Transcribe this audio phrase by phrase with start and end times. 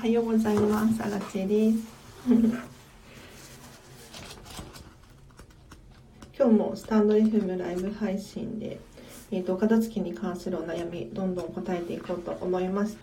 [0.00, 1.02] はようございます。
[1.02, 1.78] あらちです。
[6.38, 8.80] 今日もスタンド FM ライブ配信で、
[9.30, 12.96] えーと、片付けに関するお悩みどんどん答えていこうと思います。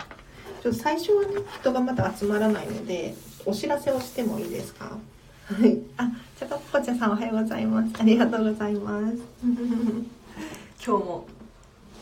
[0.63, 3.13] ちょ最初はね人がまだ集まらないので
[3.45, 4.97] お知らせをしてもいいですか？
[5.45, 5.77] はい。
[5.97, 6.09] あ
[6.39, 7.93] ちゃかぽこちゃさんおはようございます。
[7.99, 9.17] ありがとうございます。
[10.83, 11.27] 今日も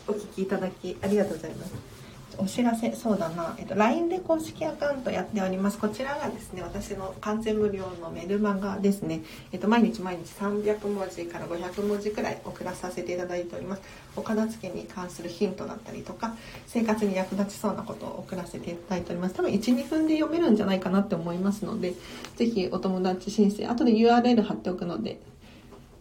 [0.08, 1.95] お聞きいただきありがとうございます
[2.38, 5.78] お知らせそうだな、えっと、LINE で公式アカウントやっております。
[5.78, 9.22] こちらがですね私の完全無料のメルマガですね、
[9.52, 13.82] えっと、毎日毎日300文字から500文字くらい送らさせていただいております。
[14.16, 16.34] お片付けに関するヒントだったりとか
[16.66, 19.34] 生活に役立ちそうなことを送らせていただいております。
[19.34, 21.94] 多分12分で読めるんじゃないかなって思いますので
[22.36, 25.20] 是非お友達申請後で URL 貼っておくので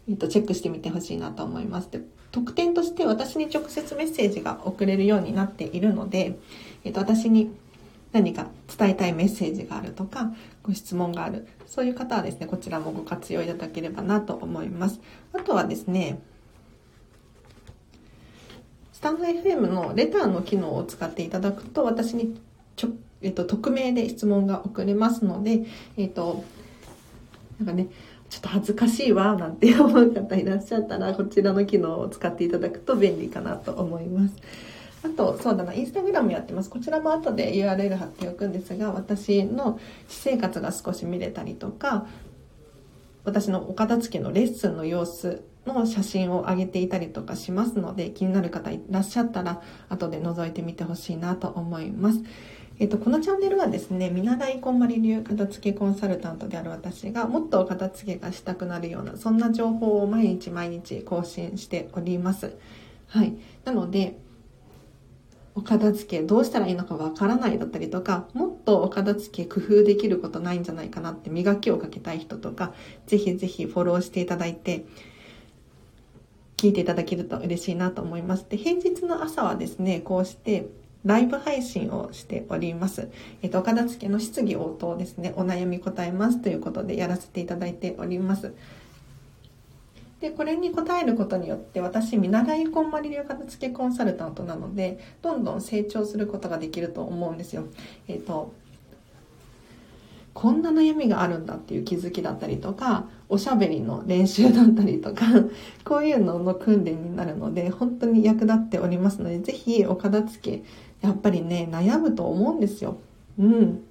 [0.08, 1.90] えっと、チェックしてみてほしいなと思います。
[1.92, 2.02] で
[2.32, 6.38] 特典として私に直接メッセージが送れるようになっているので、
[6.84, 7.56] えっと、私に
[8.12, 11.48] 何か伝えたいメッセージがあるとか、ご質問がある。
[11.66, 15.00] そういう方はですね、こちらもご活用いただければなと思います。
[15.34, 16.22] あとはですね、
[18.94, 22.40] スタンド FM のレターの機能を使っていただくと、私に
[22.76, 22.90] ちょ、
[23.22, 25.66] えっと、匿名で質問が送れますので、
[25.98, 26.44] えっと、
[27.60, 27.88] なんかね、
[28.30, 34.36] ちょっと恥ずかしいわなんて思う方いらっしゃったらこちらの機能を使っていただくと便利かなと思います。
[35.04, 36.70] あとそうだなインスタグラムやってます。
[36.70, 42.08] こちらも後で URL 貼っておくんですが私の私生活が少し見れたりとか
[43.24, 52.20] 私のお片付けのレッスンの様子の写真を上げていたりとかしますので気になる方いらっしゃったら後で覗いてみてほしいなと思います。
[52.78, 62.54] えっと、このチャンネルはですね、見習いこんまり流片付けコンサルタントである私がもっと片付けがしたくなるような、そんな情報を毎日毎日更新しております。
[63.08, 63.34] はい。
[63.64, 64.18] なので、
[65.58, 72.74] お片付けどうしたらいいのかわからないだったりとか、もっとお片付け工夫できることないんじゃないかなって磨きをかけたい人とか、
[73.08, 74.86] ぜひぜひフォローしていただいて、
[76.58, 78.46] 聞いていただけると嬉しいなと思います。
[78.50, 80.68] で、平日の朝はですね、こうして
[81.06, 83.10] ライブ配信をしております。
[83.44, 88.54] えっ、と、岡田付けの質疑応答ですね、お悩み答えますということでやらせていただいております。
[90.20, 97.66] で、これに答えることによって、私、見習いこんまり流片付けコンサルタントなので、どんどん成長することができると思うんですよ。
[98.08, 98.52] えっ、と、
[100.36, 105.26] こんな悩みがあるんだっていう気づきだったりとか、おしゃべりの練習だったりとか、
[105.86, 110.64] こういうのの訓練になるので、本当に役立っておりますので、ぜひお片付け
[111.06, 112.98] やっぱりね、悩むと思うんですよ。
[113.40, 113.84] うん。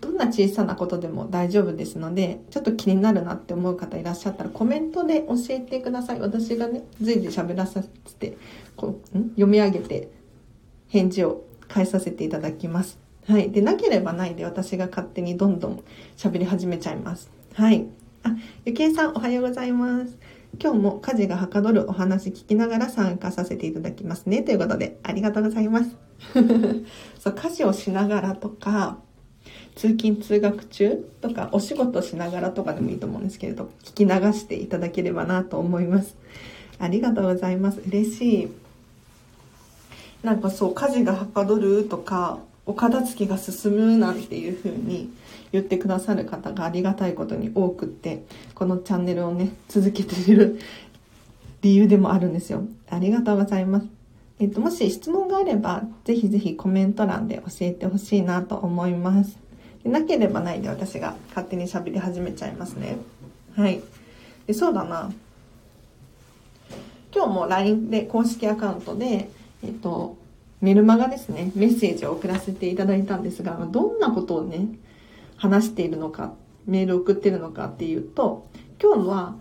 [0.00, 6.20] どんな小さなことでも大丈夫ですので、ちょっと気になるなって思う方いらっしゃったらコメントで教えてください。
[6.20, 8.36] 私がね、随時喋らさせて、
[8.76, 9.30] こうん？
[9.30, 10.10] 読み上げて
[10.88, 12.98] 返事を返させていただきます。
[13.26, 13.50] はい。
[13.50, 15.82] で、なければないで私が勝手にどんどん
[16.18, 17.30] 喋り始めちゃいます。
[17.54, 17.86] はい。
[18.24, 20.18] あ、ゆきえさんおはようございます。
[20.60, 24.42] 今日も家事がはかどるお話聞きながら参加させていただきますね。
[24.42, 25.96] ということで、ありがとうございます。
[27.18, 28.98] そう、家事をしながらとか、
[29.74, 36.16] 通勤通学中とか、お仕事しながらとかでもいいと思うんですけれど、聞き流していただければなと思います。
[36.78, 37.80] ありがとうございます。
[37.86, 38.48] 嬉しい。
[40.22, 45.10] なんかそう、家事がはかどるとか、お片付けが進むなんていう風に
[45.54, 50.58] 言ってくださる方がありがたいことに多くってこのチャンネルをね続けている
[51.62, 53.86] 理由でもあるんですよありがとうございます
[54.40, 59.38] えっと、もし質問があれば、ぜひぜひコメント欄で教えてほしいなと思います。
[59.84, 62.96] なければないで私が勝手に喋り始めちゃいますね。
[63.54, 63.80] はい。
[64.46, 65.12] でそうだな。
[67.14, 69.30] 今日も LINE で公式アカウントで、
[69.62, 70.16] えっと、
[70.60, 74.66] メルマガですね、メッセージを送らせていただいたんですが、どんなことをね、
[75.36, 76.34] 話しているのか、
[76.66, 78.46] メール送ってるのかっていうと、
[78.82, 79.36] 今日は、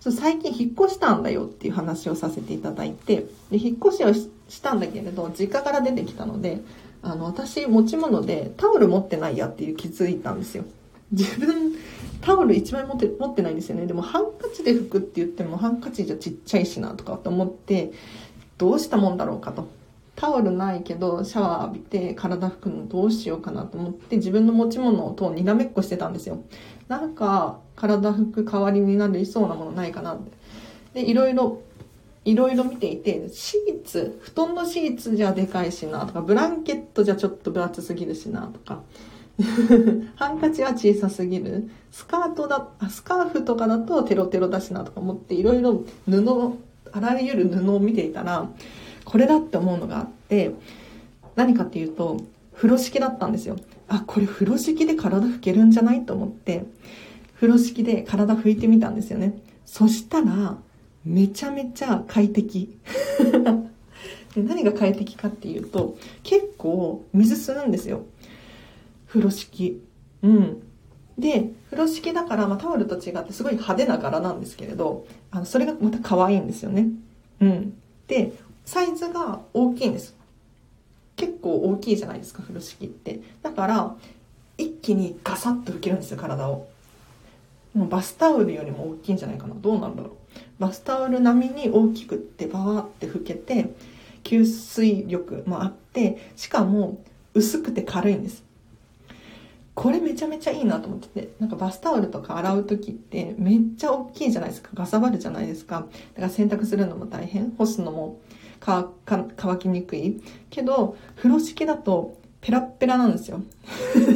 [0.00, 6.60] 最近引っ越したんだよっていう話をさせていただいて、で引っ越しをしたんだけれど、実家から出てきたので、
[7.02, 10.64] あの、私持ち物でタオル持ってないやっていう気づいたんですよ。
[11.10, 11.74] 自分、
[12.20, 13.86] タオル一枚持って持ってないんですよね。
[13.86, 17.92] でもハンカチで拭くって言ってもハンカチじゃちっちゃいしなとかって思って、
[18.56, 19.68] どうしたもんだろうかと。
[20.18, 26.42] タオルないけどシャワー浴びて体拭くのどうしようかなと思って自分の持ち物とにらめっこしてたんですよ。
[26.88, 30.32] なんか体拭く代わりになりそうなものないかなって。
[30.94, 31.60] で、いろいろ、
[32.24, 38.82] いろいろ見ていて、シーツ、布団のシーツじゃでかいしなとか、ブランケットじゃちょっと分厚すぎるしなとか、
[40.16, 41.70] ハンカチは小さすぎる。
[41.92, 46.58] スカートだ、スカーフとかだとテロテロだしなとか思って、いろいろ布、
[46.90, 48.50] あらゆる布を見ていたら、
[49.08, 50.52] これだって思うのがあって、
[51.34, 52.20] 何かっていうと、
[52.54, 53.56] 風呂敷だったんですよ。
[53.88, 56.66] あ、これ風呂敷で体拭けるんじゃないと思って、
[57.36, 59.40] 風呂敷で体拭いてみたんですよね。
[59.64, 60.58] そしたら、
[61.06, 62.76] めちゃめちゃ快適。
[64.36, 68.02] で何が快適かっていうと、結構水吸うんですよ。
[69.06, 69.80] 風呂敷。
[70.22, 70.62] うん。
[71.18, 76.88] で、風呂敷だから、まあ、タオルと違ってすごい派手な柄なんですけれど、あの、それがまた可愛いんですよね。
[77.40, 77.72] うん。
[78.06, 78.32] で、
[78.68, 80.14] サイズが大きいんです。
[81.16, 83.22] 結構大きいじゃないですか、風呂敷って。
[83.42, 83.96] だから、
[84.58, 86.68] 一気にガサッと拭けるんですよ、体を。
[87.72, 89.54] もうバスタオルよりも大きいんじゃないかな。
[89.54, 90.12] どうなんだろう。
[90.58, 93.72] バスタオル並みに大きくってバーって拭けて、
[94.22, 96.98] 吸水力もあって、しかも
[97.32, 98.44] 薄くて軽いんです。
[99.74, 104.68] これめちゃめちゃいいなと思ってて、なんかバスタオルとか洗う時ってめっちゃ大きいじゃないですか。
[104.74, 105.76] ガサバるじゃないですか。
[105.76, 107.52] だから洗濯するのも大変。
[107.52, 108.18] 干すのも
[109.36, 110.20] 乾きにくい。
[110.50, 113.40] けど、風呂敷だとペラッペラなんですよ。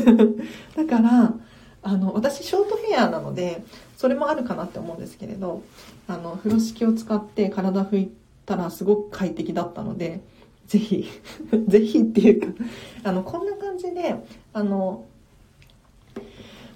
[0.76, 1.34] だから、
[1.82, 3.64] あの、私ショートヘアなので、
[3.96, 5.62] それもあるかなって思うんですけれど、
[6.06, 8.12] あの、風呂敷を使って体拭い
[8.46, 10.20] たらすごく快適だったので、
[10.66, 11.08] ぜひ、
[11.68, 12.64] ぜひっていうか、
[13.04, 14.16] あの、こんな感じで、
[14.52, 15.04] あの、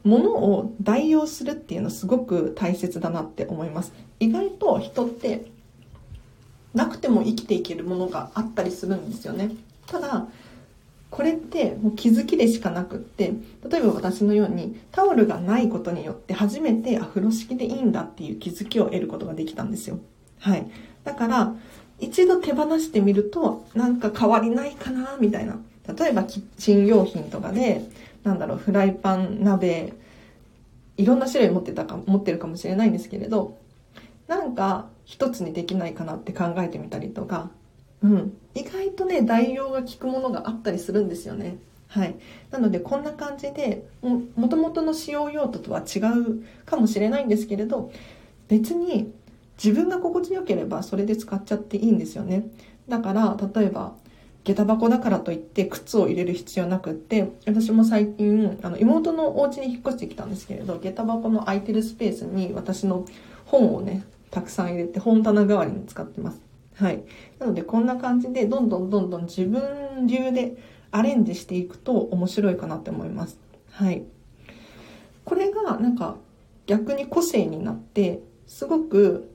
[0.04, 3.92] 物を代用するっていうのすごく大切だなって思います。
[4.20, 5.46] 意外と人って
[6.76, 9.50] なくても生きていけるものがあったりするんですよね。
[9.86, 10.26] ただ、
[11.10, 13.32] これってもう気づきでしかなくって、
[13.68, 19.98] 例えば私のようにタオルがないことによって初めてあ、風呂敷でいいんだっていう気づきを得ることができたんですよ。
[20.38, 20.70] はい。
[21.04, 21.54] だから、
[21.98, 25.58] 一度手放してみると、なんか変わりないかな、みたいな。
[25.96, 27.88] 例えばキッチン用品とかで、
[28.22, 29.94] なんだろう、フライパン、鍋、
[30.98, 33.56] いろんな種類持ってたか、持ってるかもしれないんですけれど、
[34.28, 37.48] なんか一つにできないかなって考えてみたりとか、
[38.02, 38.36] うん。
[38.54, 41.56] 意外とね、代用が効くものがあったりするんですよね。
[41.88, 42.16] はい。
[42.50, 47.92] なので、こんな感じで、も、もともとの使用用途とは違うかもしれないんですけれど、
[48.48, 49.12] 別に
[49.62, 52.48] 自分が心地よければそれで使っちゃっていいんですよね。
[52.88, 53.94] だから、例えば、
[54.44, 63.06] 下駄箱だからといって靴を入れる必要なくって、私も最近、あの、妹のお家に引っ越してきたんですけれど、下駄箱の空いてるスペースに私の
[63.44, 66.40] 本をね、たくさん入れて本棚代わりに使ってます。
[66.74, 67.04] はい。
[67.38, 70.56] なので、こんな感じで、どんどんどんどん自分流で
[70.90, 73.38] アレンジしていくと面白いかなって思います。
[73.70, 74.04] はい。
[75.24, 76.16] これが、なんか、
[76.66, 79.30] 逆に個性になって、すごく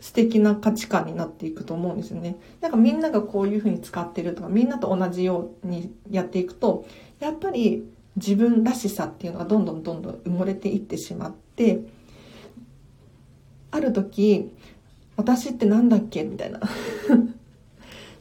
[0.00, 2.36] 素敵な価値観になっていくと思うんですよね。
[2.60, 6.86] なんかみんながこういう風に使ってるとか、みんなと同じようにやっていくと、
[7.20, 11.80] やっぱり自分らしさっていうのがどんどんどんどん埋もれていってしまって、
[13.70, 14.50] ある時、
[15.16, 16.24] 私ってなんだっけ？
[16.24, 16.60] みたいな。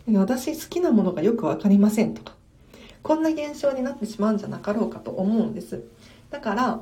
[0.19, 2.35] 私好きなものがよくわかりませんとか。
[3.03, 5.83] こんな現象になってしまうんじゃなかろうかと思うんです。
[6.29, 6.81] だから、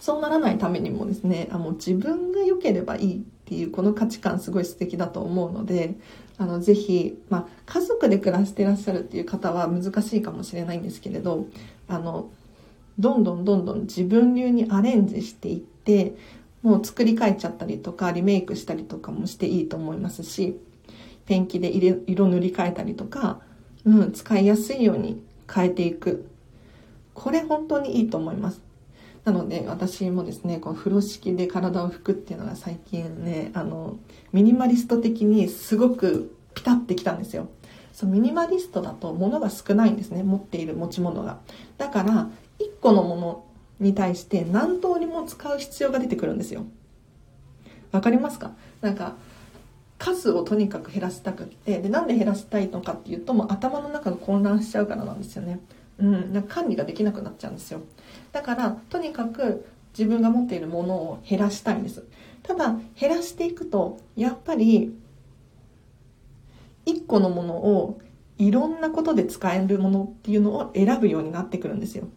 [0.00, 5.94] そうならないためにもですね、あもう自分が良ければいいっていうこの価値観すごい素敵だと思うので、
[6.38, 11.46] あの、ぜひ、まあ、家族で暮らしてらっしゃるっていう方は難しいかもしれないんですけれど、
[11.88, 12.28] あの、
[12.98, 15.75] どんどんどんどん自分流にアレンジしていって、
[16.62, 20.58] もう作り変えちゃったりとか、リメイクしたりとかもしていいと思いますし、
[21.26, 21.68] ペンキで
[22.06, 23.40] 色塗り替えたりとか、
[23.84, 25.22] うん、使いやすいように
[25.52, 26.28] 変えていく。
[27.14, 28.66] これ本当にいいと思います。
[29.26, 33.98] なので私もですねこの風呂敷で体を拭くっていうのが最近ねあの
[34.32, 37.48] ミニマリスト的にすごくピタってきたんですよ
[37.92, 41.40] そうミニマリストだと物が少ないんですね持っている持ち物が
[41.76, 43.45] だから1個のもの
[43.80, 46.64] に対して何通りも使う必要が出てくるんですよ。
[47.92, 48.52] わかりますか？
[48.80, 49.16] なんか
[49.98, 55.60] 数をとにかく減らしたくってでなんで減らしたいのかっていうともう頭の中が混乱しちゃうからなんですよね。
[55.98, 57.80] うん、なんか管理ができなくなっちゃうんですよ。
[58.32, 59.66] だからとにかく
[59.96, 62.04] 自分が持っているものを減らしたいんです。
[62.42, 64.94] ただ減らしていくとやっぱり
[66.84, 67.98] 1個のものを
[68.38, 72.08] いろんなことで使えるものっていうのを選ぶようになってくるんですよ。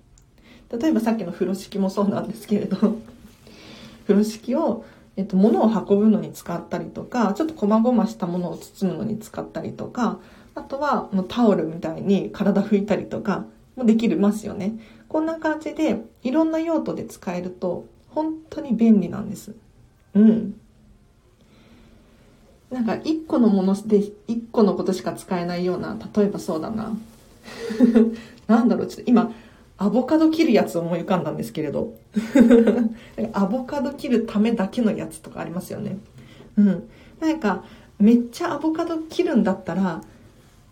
[0.72, 2.78] 例えばさっきの風呂敷もそうなんですけれど
[4.08, 4.86] 風呂敷を、
[5.16, 10.20] えっと、物を運ぶのに使ったりとかちょっと細々したものを包むのに使ったりとか
[10.56, 13.46] あとはもうタオルみたいに体拭いたりとか
[13.76, 14.78] もできるますよね。
[15.08, 19.56] こんな感じでいろんな用途で使えると本当に便利なんです。
[20.14, 20.60] うん。
[22.72, 23.98] なんか一個のもので
[24.28, 26.96] 一個のことしか使えないような、例えばそうだな。
[28.48, 29.32] なんだろう、ちょっと今、
[29.82, 31.96] アボカド切るやつ思い浮かんだんですけれど。
[33.32, 35.98] アボカド切るためだけのやつとかありますよね。
[36.58, 36.90] うん。
[37.22, 37.64] なんか、
[37.98, 40.02] めっちゃアボカド切るんだったら、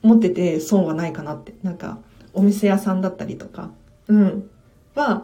[0.01, 1.55] 持ってて損はないかなって。
[1.63, 1.99] なんか、
[2.33, 3.71] お店屋さんだったりとか、
[4.09, 4.49] うん、
[4.93, 5.23] は、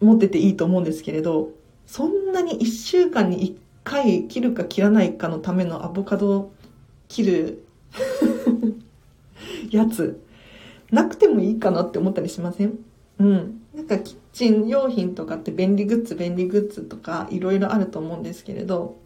[0.00, 1.50] 持ってていいと思うんですけれど、
[1.86, 6.50] そんなに1週間に1回切るか切らないかのためのアボカド
[7.06, 7.64] 切る
[9.70, 10.20] やつ、
[10.90, 12.78] なくてもいいかなって思ったりしません？
[13.18, 13.60] うん。
[13.74, 18.96] なんかキッチン用品とかって便利グッズ、便利グッズとかいろいろあると思うんですけれど、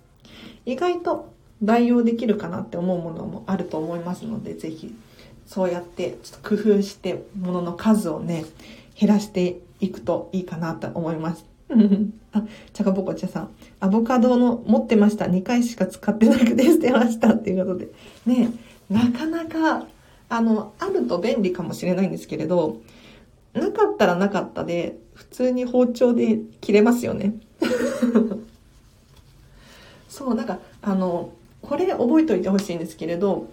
[0.65, 4.95] 意外と代用できるかなって思うものもあると思いますので、ぜひ
[5.47, 8.45] そうやってちょっと工夫してものの数をね、
[8.99, 11.45] 減らしていくといいかなと思います。
[12.33, 13.49] あ、ちゃかぽこちゃさん。
[13.81, 15.27] アボカドの持ってました。
[15.27, 17.33] 2回しか使ってなくて捨てました。
[17.33, 17.89] っていうことで。
[18.27, 18.51] ね
[18.91, 19.87] なかなか、
[20.33, 22.81] あの、あると便利かもしれないんですけれど、
[23.53, 27.35] なかったらなかったで、普通に包丁で切れますよね。
[30.09, 33.49] そう、なんか、あの、これ覚えておいてほしいんですけれど、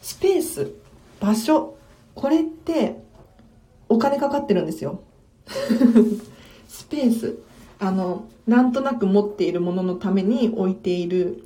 [0.00, 0.72] スペース、
[1.20, 1.76] 場所、
[2.14, 3.02] これって
[3.90, 5.02] お金かかってるんですよ。
[6.66, 7.36] スペース。
[7.78, 11.44] あの、なんとなく持っているもののために置いている、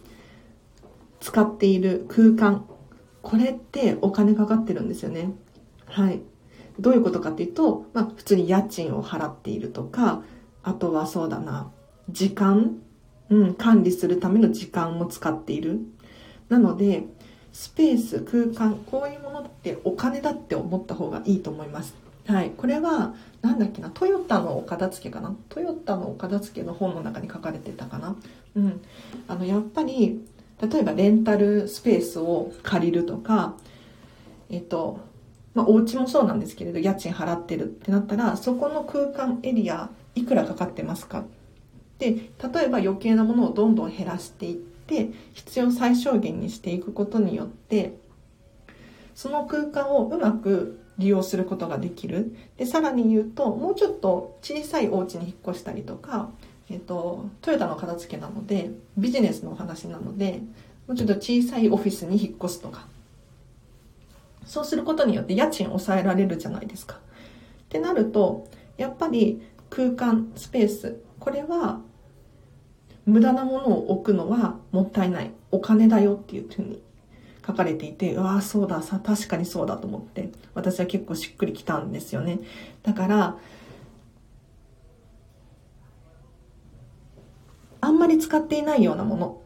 [1.18, 2.64] 使っている空間。
[3.22, 5.32] これってお金かかってるんですよね。
[5.86, 6.20] はい。
[6.78, 10.22] どういうことかっていうと、まあ、普通に家賃を払っているとか、
[10.62, 11.70] あとはそうだな、
[12.08, 12.78] 時間、
[13.30, 15.80] うん、管理するための時間も使っている。
[16.48, 17.04] なので、
[17.52, 21.96] スペース、空間、こういうものってお金だって思った方がいいと思います。
[22.26, 22.52] はい。
[22.56, 25.34] これは、なんだっけな、トヨタのお片付けかな？
[25.48, 28.16] トヨタのお片付けの本の中に書かれてたかな？
[28.54, 28.80] うん。
[29.26, 30.24] あの、やっぱり、
[30.60, 33.54] 例えばレンタルスペースを借りるとか、
[34.50, 35.00] えっと、
[35.54, 41.24] まあ、お家もそうなんですけれど、家賃払ってるってなったら、そこの空間エリア、いくらかかってますか？
[41.98, 42.20] で、例
[42.66, 47.96] えば余計なものをどんどん減らしていって、必要最小限にしていくことによって、
[49.14, 52.36] その空間をうまく利用することができる。
[52.56, 56.30] で、さらに言うと、もうちょっと小さいお家に引っ越したりとか、
[56.70, 60.42] えっと、トヨタの片付けなので、ビジネスのお話なので、
[60.86, 62.86] もうちょっと小さいオフィスに引っ越すとか。
[64.44, 66.96] そうすることによって家賃抑えられるじゃないですか。
[66.96, 66.98] っ
[67.68, 68.46] てなると、
[68.76, 71.80] やっぱり空間、スペース、これは
[73.04, 75.30] 無駄なものを置くのはもったいない。
[75.50, 76.82] お金だよっていうふうに
[77.46, 82.40] 書かれていて、うわあ、そうだ、さ、確かにそうだと思って、私は結構しっくりきたんですよね。
[82.82, 83.38] だから、
[87.88, 89.40] あんまり使っていないようなもの、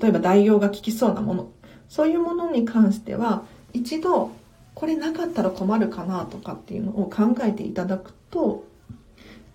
[0.00, 1.50] 例えば代用が効きそうなもの、
[1.88, 4.30] そういうものに関しては、一度、
[4.76, 8.62] これなかったら困るかなとかっていうのを考えていただくと、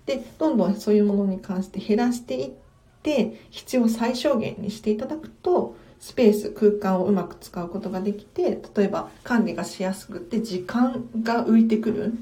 [0.05, 2.51] で、どんどんそういうものに関して減らしていっ
[3.03, 12.17] て、必要最小限にしていただくと、スペース、空間をうまく使うことができて、例えば管理がしやすくて時間が浮いてくる。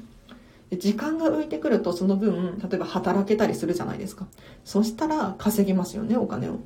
[0.70, 4.26] 時間が浮いてくるとその分、例えば働けたりするじゃないですか。
[4.64, 6.58] そしたら稼ぎますよね、お金を。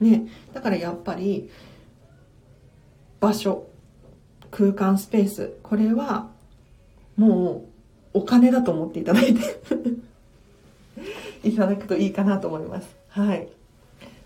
[0.00, 0.26] ね。
[0.52, 1.50] だからやっぱり、
[3.20, 3.66] 場所、
[4.50, 6.28] 空間、スペース、これは
[7.16, 7.64] も
[8.14, 9.40] うお金だと思っていただいて
[11.48, 12.88] いただくといいかなと思います。
[13.08, 13.48] はい。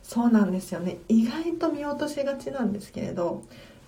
[0.04, 3.42] そうなんですよね意外と見落としがちなんですけれど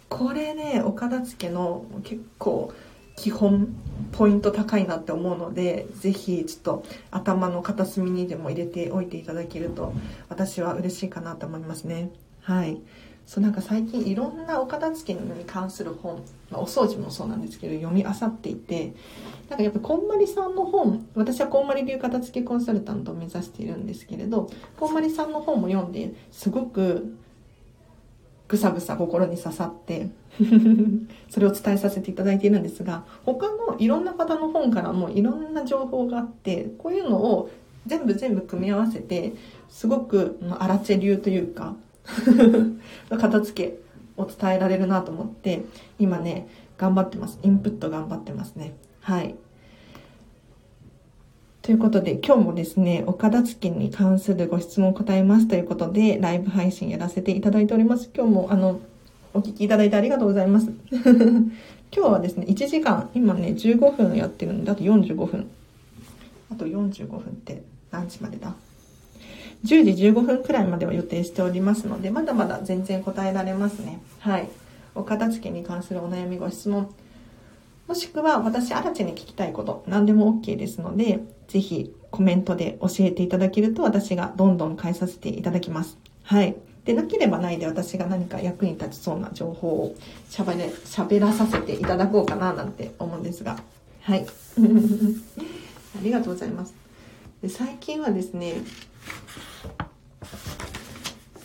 [0.09, 2.73] これねお片付けの結構
[3.16, 3.68] 基本
[4.12, 9.92] ポイント高いなって思うのでぜひちょっと頭の片隅にでも入れておいていただけると
[10.28, 12.11] 私は嬉しいかなと思いますね。
[12.42, 12.80] はい。
[13.26, 18.94] そうなんか最近いろんなお片付けに関する本、まあ、お掃除もそうなんですけど読み漁っていて
[19.49, 27.16] なんかやっぱこんまりさんの本私はこんまり流片付けコンサルタントを目指しているんですけれどこんまりさんの本も読んですごく
[28.48, 30.08] ぐさぐさ心に刺さって
[31.28, 37.50] それを伝えさせていただいているんですが他のいろんな方の本からもいろんな情報があってこういうのを
[37.86, 39.32] 全部全部組み合わせて
[39.68, 41.74] すごくアラチェ流というか
[43.10, 43.86] 片付け
[44.16, 45.62] を伝えられるなと思って、
[45.98, 46.48] 今ね、
[46.78, 47.38] 頑張ってます。
[47.42, 48.74] インプット頑張ってますね。
[49.00, 49.34] はい。
[51.66, 58.08] ということで、今日もですね、お片付けに関するご質問を答えますということで、ライブ配信やらせていただいております。
[58.14, 58.78] 今日も、あの、
[59.35, 60.70] お聞きいただいてありがとうございます。
[60.94, 61.50] 今
[61.90, 65.49] 日はですね、1時間、今ね、15分やってるんで、あと45分。
[66.52, 68.54] あと45分って何時までだ
[69.64, 73.99] ？10時15分くらいまでは予定しておりますので、まだまだ全然答えられますね。
[74.20, 74.49] はい。
[74.94, 76.87] お片付けに関するお悩みご質問、
[77.88, 85.98] もしくは私、アラチェに聞きたいこと、何でも OK ですので、ぜひコメントで教えていただけると私がどんどん変えさせていただきます。
[86.22, 86.56] はい。
[86.86, 89.96] でなければないで私が何か役に立ちそうな情報を
[90.30, 93.58] しゃべれ喋らさせていただこうかななんて思うんですが
[94.02, 94.24] はい
[94.56, 96.72] ありがとうございます
[97.42, 98.54] で最近はですね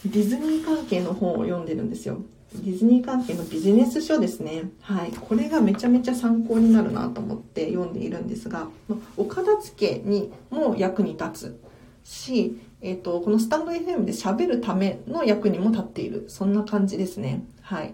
[0.06, 2.22] ディズニー関係の本を読んでるんですよ
[2.54, 4.64] ディズニー関係のビジネス書ですね。
[4.82, 5.12] はい。
[5.12, 8.68] これがめちゃめちゃ参考になるなと思って読んでいるんですが、
[9.16, 11.60] お片付けにも役に立つ
[12.04, 16.26] し、えっ、ー、と、このスタンド FM で喋るための役にも立っている。
[16.28, 17.44] そんな感じですね。
[17.62, 17.94] はい。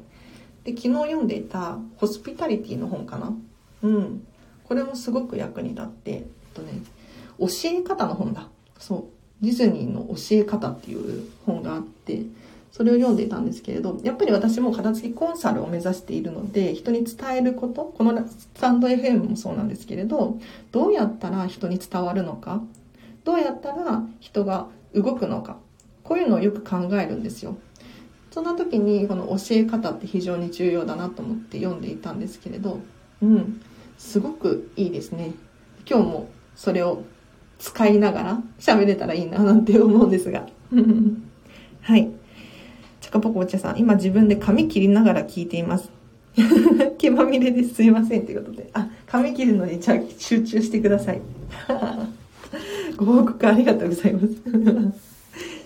[0.63, 3.33] で、昨日読んでいたホスピタリティの本かな
[3.83, 4.27] うん。
[4.63, 6.23] これもすごく役に立って、えっ
[6.53, 6.81] とね、
[7.39, 8.47] 教え方の本だ。
[8.79, 9.45] そう。
[9.45, 12.23] ディズニーの教え方っていう本があって、
[12.71, 20.39] それを読んでいたんですけれど、やっぱり私も片付きコンサルを目指しているので、人に伝えること、このスタンド FM もそうなんですけれど、
[20.71, 22.62] どうやったら人に伝わるのか、
[23.24, 25.57] どうやったら人が動くのか、
[26.03, 27.57] こういうのをよく考えるんですよ。
[28.31, 32.79] そんな時にこの教え方って非常に重要だなと思って読んでいたんですけれど、
[33.21, 33.62] うん、
[33.97, 35.31] すごくいいですね。
[35.89, 37.03] 今日もそれを
[37.59, 40.47] 使いながら喋れたらいいななんて思うんですが。
[41.81, 42.12] はい。
[43.17, 45.89] チャカポコお茶さん、今自分で髪切りながら聞いています。
[47.00, 47.74] 毛まみれです。
[47.74, 48.27] すいません。
[48.27, 48.69] ということで。
[48.74, 51.21] あ、髪切るのに、じゃあ集中してください。
[52.95, 54.27] ご報告ありがとうございます。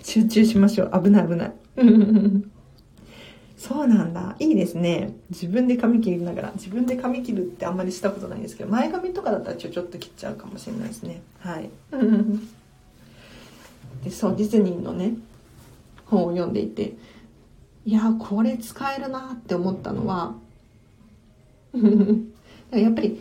[0.02, 1.02] 集中しましょう。
[1.02, 1.52] 危ない危ない。
[3.58, 4.34] そうなんだ。
[4.38, 5.14] いいですね。
[5.30, 6.52] 自分で髪切りながら。
[6.54, 11.20] 自分で髪切るってあんまりしたことないんですけど、前髪とかだったらちょちょっと切っちゃうかもしれないですね。
[11.40, 11.68] はい。
[14.04, 15.14] で、そう、ディズニーのね、
[16.06, 16.94] 本を読んでいて、
[17.84, 20.34] いやこれ使えるなって思ったのは
[22.70, 23.20] やっぱり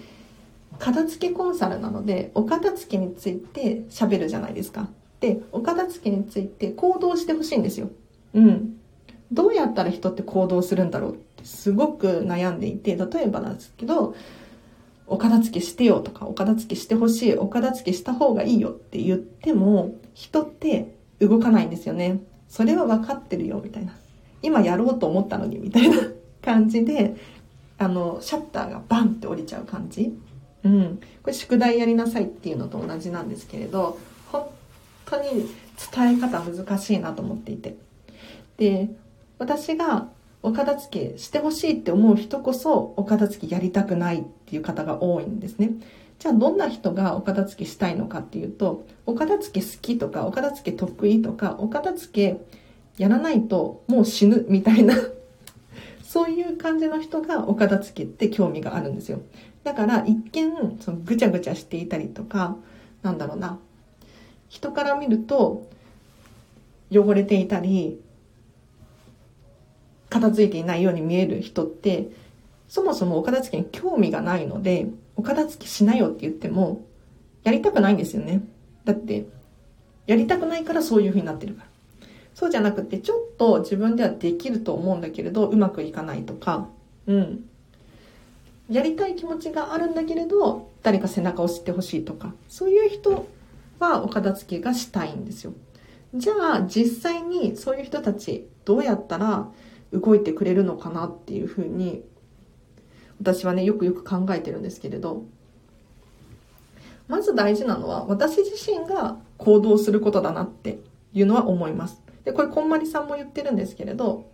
[0.77, 4.89] 片付けコンサルなのでお片付けについて喋るじゃないですか。
[5.19, 7.89] でお片付けについて行動してほしいんですよ。
[8.33, 8.77] うん。
[9.31, 14.15] どうやったら人って行動するんだろうってすごく悩んでいて例えばなんですけど
[15.07, 22.19] お片付けしてよとかお片付けしてほしいお片付けした方がいいよって言っても人って動かないんですよね。
[22.50, 23.93] それは分かってるよみたいな
[24.41, 25.97] 今やろうと思ったのにみたいな
[26.41, 27.15] 感じで
[27.77, 30.13] あのシャッターがバンって降りちゃう感じ。
[30.63, 30.99] うん。
[31.23, 33.97] これ宿題やりなさいっていうのと同じなんですけれど
[34.31, 34.47] 本
[35.05, 35.49] 当に
[35.93, 37.75] 伝え方難しいなと思っていて。
[38.57, 38.89] で
[39.39, 40.07] 私が
[40.43, 45.71] お片付けしてほしいって思う人こそお片付けやりたくないっていう方が多いんですね。
[46.19, 52.60] じゃあどんな人がお片付けしたいのかっていうとお片付け好きとかお片付け得意とかお片付け
[53.01, 54.94] やらないともう死ぬみたいな
[56.05, 59.22] そういう感じの人がお片付けって興味があるんですよ。
[59.64, 62.57] だから一見そのぐちゃぐちゃしていたりとか
[63.01, 63.57] なんだろうな
[64.50, 65.68] 人から見ると
[66.92, 68.00] 汚れていたり
[70.09, 72.11] 片付いていないように見える人って
[72.68, 76.85] そもそもお片付けに興味がないのでお片付けしなよって言っても
[77.44, 78.44] やりたくないんですよね。
[78.85, 79.25] だって
[80.05, 81.71] やりたくないからそういう風になってるから。
[82.33, 86.70] そうじゃなくて、ちょっと自分ではできると思うんだけれど、うまくいかないとか、
[87.07, 87.46] うん。
[88.70, 93.27] やりたい気持ちがあるんだけれど、誰か背中を押してほしいとか、そういう人
[93.79, 95.53] はお片付けがしたいんですよ。
[96.15, 99.50] じゃあ、実際にそういう人たち、どうやったら
[99.91, 102.03] 動いてくれるのかなっていうふうに、
[103.20, 105.25] 私はね、よくよく考えてるんですけれど、
[107.07, 110.79] まず大事なのは、私自身が行動することだなって
[111.13, 112.01] いうのは思います。
[112.24, 114.29] で、これこんまりさんも言ってるんですけれど、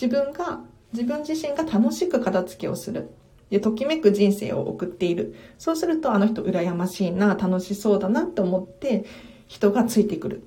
[0.00, 0.60] 自分が、
[0.92, 3.10] 自分自身が楽しく片付けをする。
[3.50, 5.34] で、ときめく人生を送っている。
[5.58, 9.04] そうすると、あの人羨ましいな、楽しそうだなって思って、
[9.46, 10.42] 人がついてくる。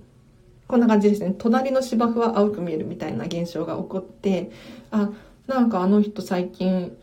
[0.67, 1.33] こんな感じですね。
[1.37, 4.51] 隣の芝生は青く見えるみたいな現象が起こって、
[4.91, 5.09] あ、
[5.47, 6.95] なんかあの人最近、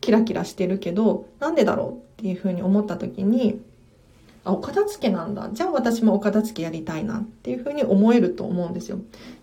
[0.00, 3.60] キラキラしてるけど、なんでだろうっていうふうに思った時に、
[4.44, 5.50] あ、お片付けなんだ。
[5.52, 8.98] じゃあ私もお片付けやりたいなっていうふうに思えると思うんですよ。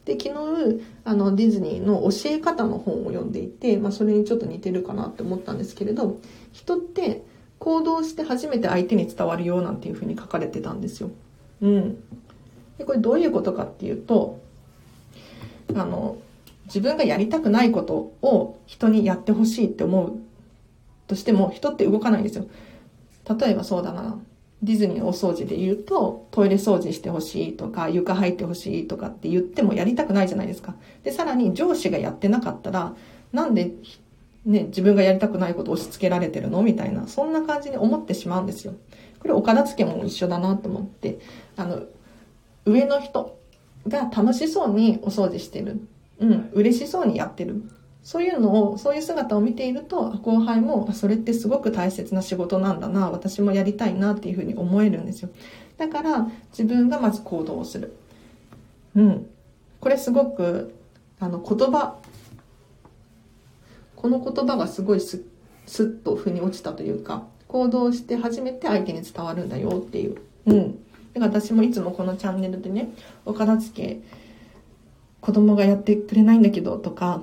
[0.05, 6.19] で、昨日、あの、ディズニーの教え方の本を読んでいて、まあそれにちょっと似てるかなって思ったんですけれど、
[6.51, 7.23] 人って
[7.59, 11.11] 行動して初めて相手に伝わるよなんていうふうに書かれてたんですよ。
[11.61, 12.03] うん。
[12.77, 14.39] で、これどういうことかっていうと、
[15.75, 16.17] あの、
[16.65, 20.13] 自分がやりたくないことを人にやってほしいって思う
[21.07, 22.45] としても人って動かないんですよ。
[23.39, 24.19] 例えばそうだな。
[24.61, 30.75] ディズニーのお掃除で言うと、トイレ掃除してほしいとか、床入ってほしいとかって言ってもやりたくないじゃないですか。
[31.03, 32.93] で、さらに上司がやってなかったら、
[33.31, 33.71] なんで、
[34.45, 36.61] ね、自分がやりたくないことを押し付けられてるの？
[36.61, 38.73] みたいな、そんな感じに思ってしまうんですよ。
[39.19, 41.19] これ、お片付けも一緒だなと思って、
[41.55, 41.83] あの、
[42.65, 43.37] 上の人
[43.87, 45.81] が楽しそうにお掃除してる。
[46.19, 47.63] うん、嬉しそうにやってる。
[48.09, 55.29] そういうのを、そういう姿を見ていると、後輩も、それってすごく大切な仕事なんだな、私もやりたいなっていうふうに思えるんですよ。
[55.77, 57.95] だから、自分がまず行動をする。
[58.95, 59.29] うん。
[59.79, 60.73] これすごく、
[61.19, 61.97] あの、言葉、
[63.95, 65.21] この言葉がすごいす、
[65.67, 70.17] すっと腑に落ちたというか、行動して初めて相手に伝わるんだよっていう。
[70.47, 70.79] うん。
[71.13, 72.89] だから私もいつもこのチャンネルでね、
[73.23, 74.01] お片付け、
[75.21, 77.21] 子供がやってくれないんだけどとか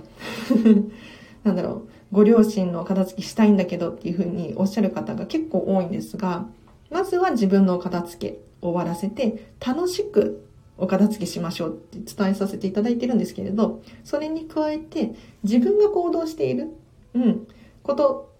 [1.45, 6.47] なんだろう、ご両親の片付けしたいんだけどっていうふうにおっしゃる方が結構多いんですが、
[6.91, 10.47] まずは自分のお片付け終わらせて、楽しく
[10.79, 16.69] お片付けしましょうって伝えさせていただいてるんですけれど、それに加えて自分が行動している、
[17.15, 17.47] うん、
[17.83, 18.33] こと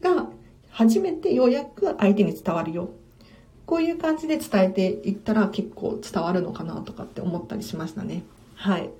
[0.00, 0.28] が
[0.70, 2.90] 初めてようやく相手に伝わるよ
[3.66, 8.22] こういう感じで伝えていったら結構伝わるのかなとかって思ったりしましたね。
[8.54, 8.90] はい。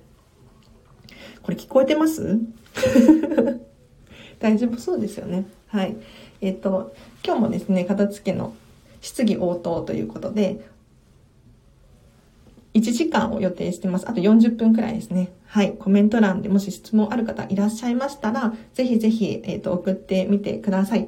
[1.43, 2.39] これ聞こえてます？
[4.39, 5.45] 大丈夫そうですよね。
[5.67, 5.95] はい。
[6.41, 8.53] えっ、ー、と、今日もですね、片付けの
[9.01, 10.67] 質疑応答ということで、
[12.73, 14.09] 1時間を予定してます。
[14.09, 15.31] あと40分くらいですね。
[15.45, 15.73] はい。
[15.73, 21.07] コメント欄でもし質問ある方いらっしゃいましたら、ぜひぜひ、えっ、ー、と、送ってみてください。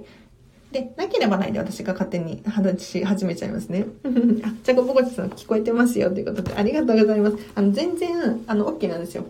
[0.72, 3.86] で、なければないで私が勝手に話し始めちゃいますね。
[4.44, 7.38] あ、じゃこぼこちさん聞こえてますよということで、ありがとうございます。
[7.56, 9.26] あの、全然、あの、OK なんですよ。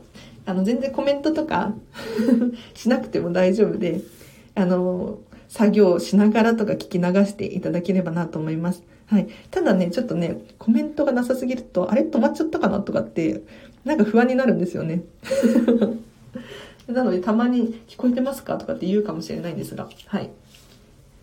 [0.46, 1.74] あの、全然コメントとか
[2.74, 4.02] しなくても大丈夫で、
[4.56, 8.84] あの、作業しながらとか聞き流していただければなと思います。
[9.06, 9.28] はい。
[9.52, 13.42] ただね、ちょっとね、コメントがなさすぎると、あれ止まっちゃったかなとかって、
[13.86, 15.04] なんか不安になるんですよね。
[16.88, 20.30] なので、たまに聞こえてますかとかって言うかもしれないんですが、はい。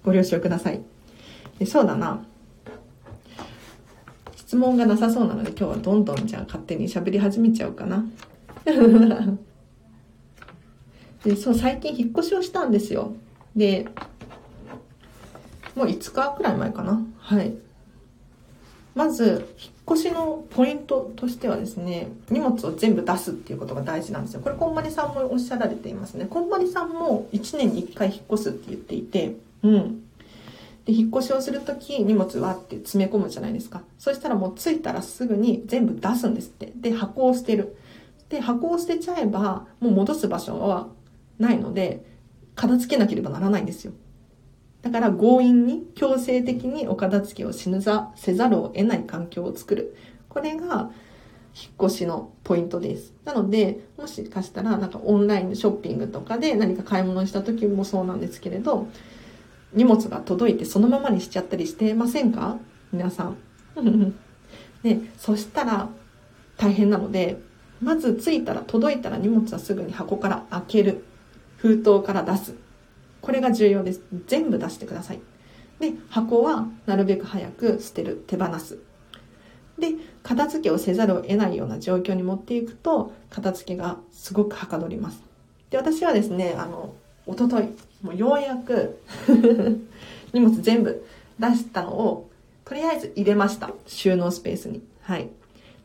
[0.04, 0.80] ご了承ください。
[1.58, 2.24] でそうだな。
[4.36, 8.04] 質問がなさそうなので今日はどんどんじゃあ勝手に喋り始めちゃおうかな。
[11.24, 13.12] でそう、最近引っ越しをしたんですよ。
[13.56, 13.88] で、
[15.74, 17.02] もう5日くらい前かな。
[17.18, 17.54] はい。
[18.94, 24.40] まず、引っ越しのポイントとしてはですね、荷物を全部出すっていうことが大事なんですよ。
[24.40, 26.26] これ、こんまりさんもおっしゃられていますね。
[26.26, 30.04] こんまりさんも1年に1回引っ越すって言っていて、うん。
[30.84, 33.82] で、引っ越しをするとき、荷物はって詰め込むじゃないですか。
[33.98, 36.72] そしたらもう着いたらすぐに全部出すんですって。
[36.76, 37.76] で、箱を捨てる。
[38.28, 40.88] で、箱を捨てちゃえば、もう戻す場所は
[41.38, 42.04] ないので、
[42.54, 43.92] 片付けなければならないんですよ。
[44.82, 49.96] だから強引に強制的にお片付けをしぬざせざるを得ない環境を作る。
[50.28, 50.90] これが
[51.56, 53.14] 引っ越しのポイントです。
[53.24, 58.88] なので、もしかしたらなんかオンラインショッピングとかで何か買い物した時もそうなんですけれど、
[59.74, 62.58] 荷物が届いてそのままにしちゃったりしてませんか？
[62.92, 63.36] 皆さん。
[64.82, 65.88] で、 そしたら
[66.56, 67.40] 大変なので、
[67.80, 71.04] まず着いたら届いたら荷物はすぐに箱から開ける。
[71.56, 72.54] 封筒から出す。
[73.20, 74.02] これが重要です。
[74.26, 75.20] 全部出してください。
[75.80, 78.78] で、箱はなるべく早く捨てる、手放す。
[79.78, 85.22] で、片付けをせざるを得ないような状況に持っていくと、片付けがすごくはかどります。
[85.70, 86.94] で、私はですね、あの、
[87.26, 87.68] おととい、
[88.04, 88.98] もうようやく
[90.34, 91.04] 荷物全部
[91.40, 92.30] 出したのを、
[92.66, 93.72] とりあえず入れました。
[93.86, 94.82] 収納スペースに。
[95.00, 95.30] はい。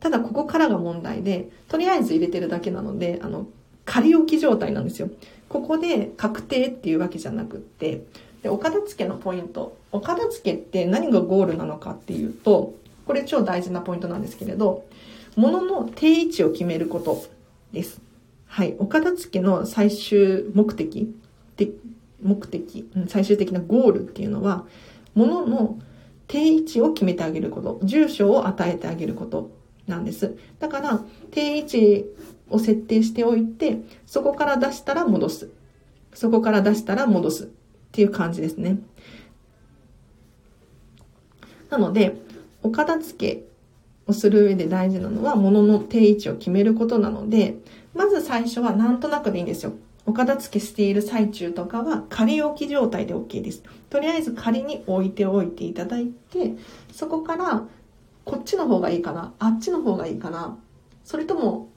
[0.00, 3.46] ただここからが問題で、とりあえず入れてるだけなので、あの、
[3.86, 5.08] 仮置き状態なんですよ。
[5.48, 8.04] ここで確定っていうわけじゃなくって、
[8.42, 9.76] で、お片付けのポイント。
[9.90, 12.74] お片付けって何がゴールなのかっていうと、
[13.06, 14.84] これ超大事なポイントなんですけれど、
[15.36, 17.24] 物の定位置を決めること
[17.72, 18.00] です。
[18.46, 18.76] はい。
[18.78, 21.14] お片付けの最終目的
[21.56, 21.70] で
[22.22, 24.66] 目的、最終的なゴールっていうのは、
[25.14, 25.78] 物のの
[26.28, 29.50] 定位置を決めてあげること、住所を与えてあげること
[29.86, 30.36] なんです。
[30.58, 32.04] だから、定位置
[32.48, 35.50] を設定しておいて、そこから出したら戻す。
[36.14, 37.48] そこから出したら戻すっ
[37.92, 38.78] ていう感じですね。
[41.68, 42.16] なので、
[42.62, 43.44] お片付け
[44.06, 47.56] をする上で大事なのは、物の定位置を決めることなので、
[47.94, 49.72] まず最初はなんとなくでいいんですよ。
[50.10, 53.62] お片付けしている最中とかは仮置き状態で OK です。
[53.90, 56.56] とりあえず仮に置いておいていただいて、
[56.92, 57.62] そこから
[58.24, 60.58] こっちの方がいいかなあっちの方がいいかな
[61.04, 61.68] それとも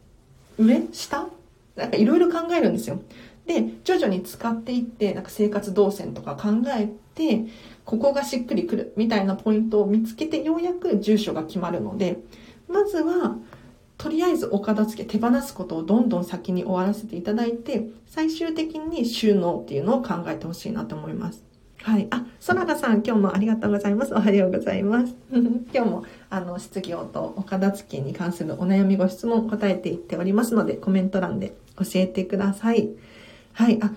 [0.58, 0.88] 上？
[0.92, 1.28] 下？
[1.76, 3.04] なんかいろいろ考えるんですよ。
[3.46, 7.46] で、徐々に使っていって、なんか生活動線とか考えて、
[7.86, 12.18] ここがしっくりくるみたいなポイントを見つけてようやく住所が決まるので、
[12.68, 13.38] まずは
[13.98, 21.44] とりあえずお片付け手放すことをどんどん先に終わらせていただいて最終的に収納っていうのを考えてほしいなと思います
[21.84, 22.08] はい。
[22.12, 24.14] あ、そららさん、今日もありがとうございます。
[24.14, 25.14] おはようございます。
[25.34, 32.90] 今日も、あの、失業とお片付けに関するお悩みご質問答えていっておりますので、コメント欄で教えてください。
[33.52, 33.80] はい。
[33.82, 33.92] あ、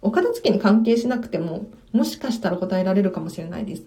[0.00, 3.84] お片付けに関係しなくても、もしかしたら答えられるかもしれないです。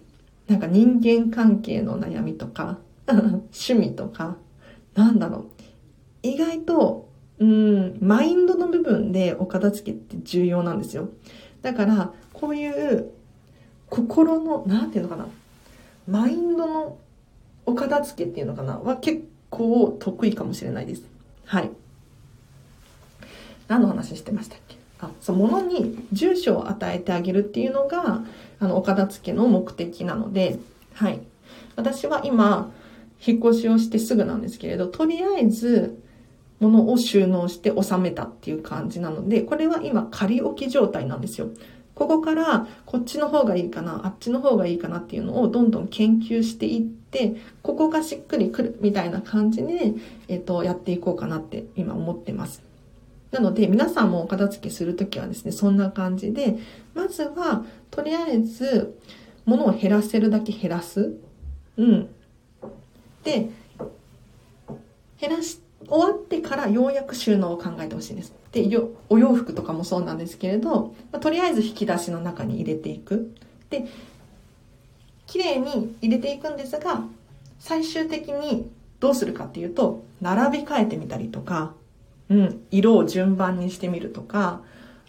[0.48, 4.38] なんか人間関係の悩みとか、 趣味とか、
[4.96, 5.44] なんだろう。
[6.22, 11.10] 意外と、うん、マインドの部分でお片付けって重要なんですよ。
[11.62, 13.10] だから、こういう
[13.88, 15.28] 心の、なんていうのかな。
[16.08, 16.98] マインドの
[17.66, 21.02] お片付けっていうのかなは結構得意かもしれないです。
[21.44, 21.70] はい。
[23.68, 24.76] 何の話してましたっけ？
[25.00, 28.24] あ、そう、物に住所を与えてあげるっていうのが、
[28.60, 30.58] あの、お片付けの目的なので、
[30.94, 31.20] はい。
[31.74, 32.72] 私は今、
[33.24, 36.02] 引っ越しをしてすぐなんですけれど、とりあえず、
[36.60, 41.48] 物を収納して収めたっていう感じなので、これは今仮置き状態なんですよ。
[41.94, 49.94] ここからこっちの方がいいかな、あっちの方がいいかなっていうのをどんどん研究していって、ここがしっくりくるみたいな感じで、
[50.28, 52.62] えっ、と、やっていこうかなって今思ってます。
[53.32, 56.58] なので、皆さんもお片付けするときはですね、そんな感じで、
[56.94, 58.94] まずは、とりあえず、
[59.46, 61.14] 物を減らせるだけ減らす。
[61.76, 62.08] うん。
[63.26, 63.50] で、
[65.20, 68.32] 減らし終わってからようやく収納を考えてほしいんです。
[68.52, 68.66] で、
[69.08, 73.34] お洋服とかもそうなんですけれど、まあ、とりあえず引き出しの中に入れていく。
[73.68, 73.86] で、
[75.26, 77.04] 綺麗に入れていくんですが、
[77.58, 81.74] 最終的にどうするかっていうと、並び替えてみたりとか、
[82.28, 84.60] うん、色を順番にしてみるとか、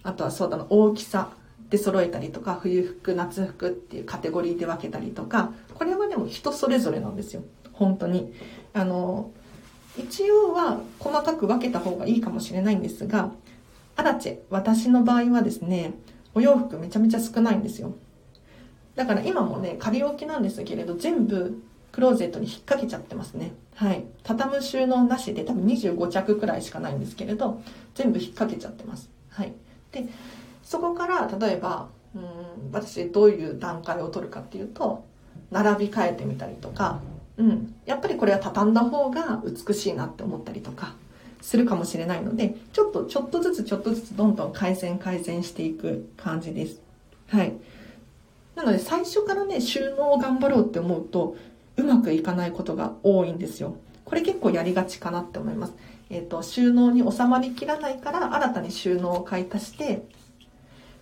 [0.04, 1.30] あとはそうだな、大きさ
[1.70, 7.44] で揃えたりとか、冬服、夏服っていうカテゴリーで分けたりとか、これはでも人それぞれなんですよ。
[7.78, 8.34] 本当に。
[8.74, 9.32] あの、
[9.98, 13.32] 一応は細かく分けた方がいいかもしれないんですが、
[13.96, 15.94] アラチェ、私の場合はですね、
[16.36, 17.96] お洋服めちゃめちゃ少ないんですよ。
[18.96, 21.62] だから今もね、仮置きなんですけれど、全部
[21.92, 23.54] クローゼットに引っ掛けちゃってますね。
[23.76, 24.06] はい。
[24.24, 27.62] 畳む収納なしで多分25着くらいしかないんですけれど、
[27.96, 29.10] 全部引っ掛けちゃってます。
[29.30, 29.54] はい。
[29.92, 30.06] で、
[30.64, 32.24] そこから例えば、うん、
[32.72, 35.06] 私どういう段階を取るかっていうと、
[35.52, 37.00] 並び替えてみたりとか、
[37.38, 40.96] うん、やっぱりこれは畳んだ方が美しいなって思ったりとか
[41.42, 46.82] するかもしれないのでちょっとちょっとずつちょっとずつどんどん改善改善していく感じです。
[47.28, 47.54] はい。
[48.56, 51.38] なので最初からね収納を頑張ろうって思うと
[51.78, 53.78] うまくいかないことが多いんですよ。
[54.04, 55.74] これ結構やりがちかなって思います。
[56.10, 60.08] えっ、ー、と収納に収まりきらないから新たに収納を買い足して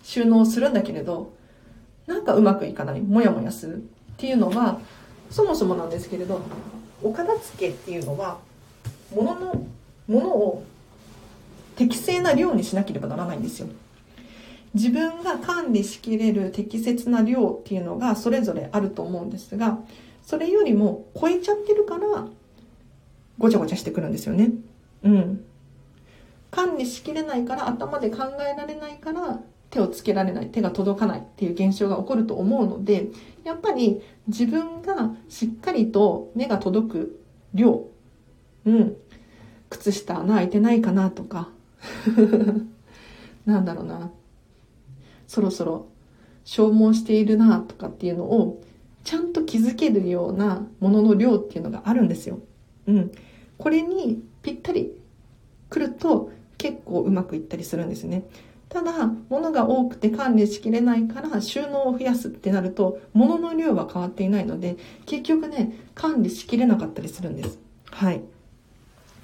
[0.02, 1.32] 収納するんだけれど
[2.06, 3.00] なんかうまくいかない。
[3.00, 3.76] モヤモヤする。
[3.76, 3.80] っ
[4.18, 4.80] ていうのは
[5.30, 6.40] そもそもなんですけれど
[7.02, 8.38] お片付けっていうのは
[9.14, 9.66] 物の
[10.08, 10.64] ものを
[11.76, 13.68] 適正な量にしなければならないんですよ。
[14.74, 19.78] 自分が管理しきれる適切な量っていうのがそれぞれあると思うんですが
[20.22, 22.26] それよりも超えちゃってるから
[23.38, 24.50] ごちゃごちゃしてくるんですよね。
[25.02, 25.44] うん。
[26.50, 33.08] 管理しきれないから頭で考えられないから手をつけられない手が届かないっていう現象が起こると思うので
[33.44, 37.20] やっぱり自分がしっかりと目が届く
[37.54, 37.86] 量
[38.64, 38.96] うん
[39.68, 41.48] 靴下穴開いてないかなとか
[43.44, 44.10] なんだろうな
[45.26, 45.86] そろそろ
[46.44, 48.62] 消耗しているなとかっていうのを
[49.04, 52.40] ちゃんと気づけるようなものの量っていうのがあるんですよ。
[52.86, 53.12] うん。
[53.58, 54.92] これにぴったり
[55.70, 58.24] 来ると結構うまくいったりするんですね。
[58.68, 58.92] ただ、
[59.28, 64.76] 物が多くて管理しきれないから収納を増やすってなると、物の量は変わっていないので、
[65.06, 67.58] 結局ね、管理しきれなかったりするんです。
[67.90, 68.22] はい。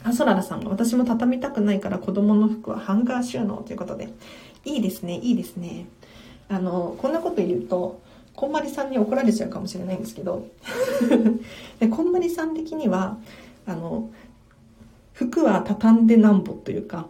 [0.05, 4.09] あ、そららさんが私も畳みたくないから子供の服はハンガー収納ということで。
[4.64, 5.87] いいですね、いいですね。
[6.48, 8.00] あの、こんなこと言うと、
[8.35, 10.46] こんまりさんに怒られちゃうかもしれないんですけど、
[11.81, 13.18] でこんまりさん的には、
[13.66, 14.11] あの、
[15.12, 17.09] 服は畳んでなんぼというか、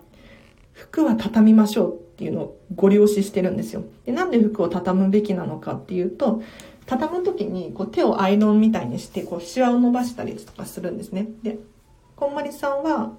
[0.72, 3.82] 服は畳みましょうっていうのをご了承してるんですよ。
[4.06, 6.40] で、なんで服を畳むべきなのかっていうと、
[6.87, 11.26] 畳む時にこう手をアイロンみたいにしてこうシワを伸ばしたりとかするんですね。
[11.42, 11.58] で、
[12.14, 13.12] こんまりさんは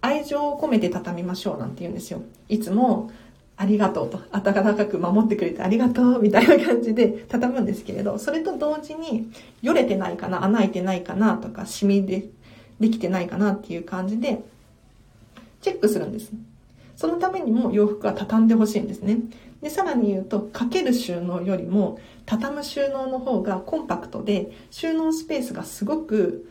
[0.00, 2.22] 愛情を込めて畳みましょうなんて言うんですよ。
[2.48, 3.10] いつも
[3.58, 12.24] ありがとうと、温かく守ってくれてありがとうみたいな感じで畳むんですけれど、それと同時に、よれてないかな、穴開いてないかなとか、シミで
[12.80, 14.42] できてないかなっていう感じで、
[15.60, 16.32] チェックするんです。
[17.00, 19.20] そのためにも洋服は畳んでほしいんですね。
[19.62, 26.46] で、さらに言うと、かける収納よりも、畳む収納の方がコンパクトで、収納スペースがすごく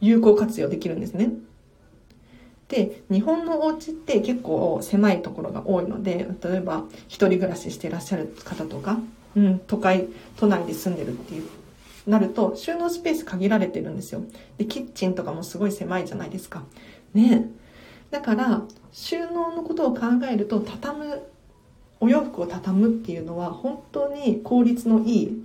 [0.00, 1.32] 有効活用できるんですね。
[2.68, 8.98] で日本のお家って結構狭いところが多いので例えば一人暮らししてらっしゃる方とか、
[9.34, 11.48] うん、都会都内で住んでるっていう
[12.08, 14.22] なると収納スペース限られてるんですよ
[14.56, 16.64] でキッチンとかもすごい狭いじゃないですか
[17.14, 17.50] ね。
[18.10, 21.22] だから収納のことを考えると畳む
[22.00, 25.42] お洋服を畳むっていうのは本当に効率のいい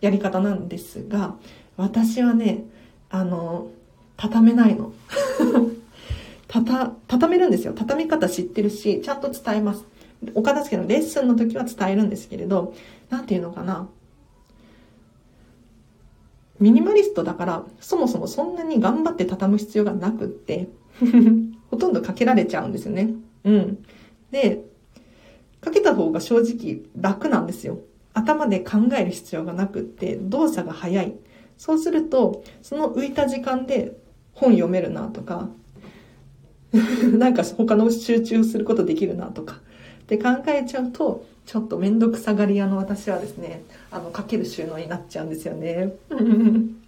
[0.00, 1.34] やり方なんですが
[1.76, 2.64] 私はね
[3.10, 3.68] あの
[4.16, 4.92] 畳めないの。
[6.48, 7.72] たた畳めるんですよ。
[7.76, 9.84] 畳み方知ってるしちゃんと伝えます。
[10.34, 12.72] お片付けのレッスンの時は伝えるんですけれど
[13.10, 13.88] 何て言うのかな。
[16.58, 20.68] ミニマリストだからそもそもそんなに頑張って畳む必要がなくって
[21.70, 23.12] ほとんどかけられちゃうんですよね。
[23.44, 23.78] うん。
[24.30, 24.64] で
[25.60, 27.80] かけた方が正直楽なんですよ。
[28.14, 31.14] 頭で考える必要がなくって動作が早い。
[31.58, 33.96] そうするとその浮いた時間で
[34.32, 35.48] 本読めるなとか
[37.18, 39.60] なんか他の集中することできるなとか
[40.02, 45.94] って考えちゃうとちょっと面倒くさがり屋の私はですねあのかける収納になっちゃうんですよね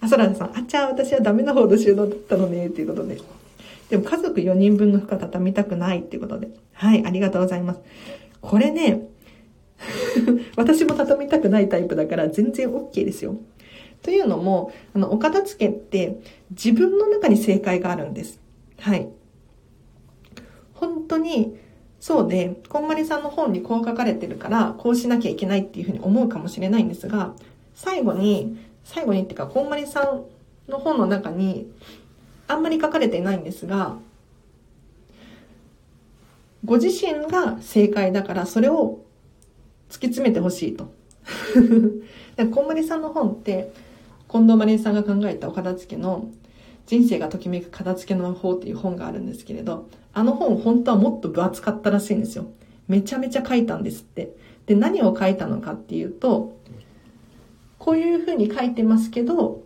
[0.00, 0.56] あそらねさん。
[0.56, 3.20] あちゃ私はダメな方の収納だったのねっていうことで。
[3.90, 6.48] でも家族4人分の負荷畳みたくないっていうことで。
[6.72, 7.80] はいありがとうございます。
[8.40, 9.06] これね
[10.56, 13.36] 私も畳みたくないタイプだから全然 OK ですよ。
[14.02, 18.40] というのも、あの、お片付けって自分の中に正解があるんです。
[18.78, 19.08] はい。
[20.74, 21.56] 本当に、
[21.98, 27.34] そうで、こんまりさんの本にこう書かれてるから、こうしなきゃいけないっていうふうに思うかもしれないんですが、
[27.74, 30.24] 最後に、最後にっていうか、こんまりさん
[30.70, 31.70] の本の中に、
[32.48, 33.96] あんまり書かれてないんですが、
[36.64, 39.00] ご自身が正解だから、それを
[39.88, 40.92] 突き詰めてほしいと。
[42.52, 43.72] こんまりさんの本って、
[44.30, 46.28] 近藤麻理恵さんが考えたお片付けの
[46.86, 52.46] 人生がときめく片付けの魔法っていう本があるんですけれど、あの本本当はもっと分厚かったらしいんですよ。
[52.88, 54.34] めちゃめちゃ書いたんですって。
[54.66, 56.59] で、何を書いたのかっていうと、
[57.80, 59.62] こういうふうに書いてますけど、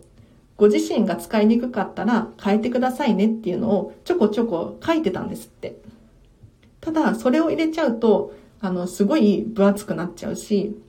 [0.57, 5.75] ご自身が使いにくかったら変えてくださいねっていうのをちょこちょこ書いてたんですって。
[6.79, 10.79] ただ、それを入れちゃうと、あの、すごい分厚くなっちゃうし、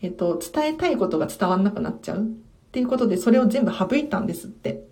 [0.00, 2.24] えっと、伝えたいことが伝わんなくなっちゃう。
[2.24, 4.84] っていうことで、それを全部省いたんですって。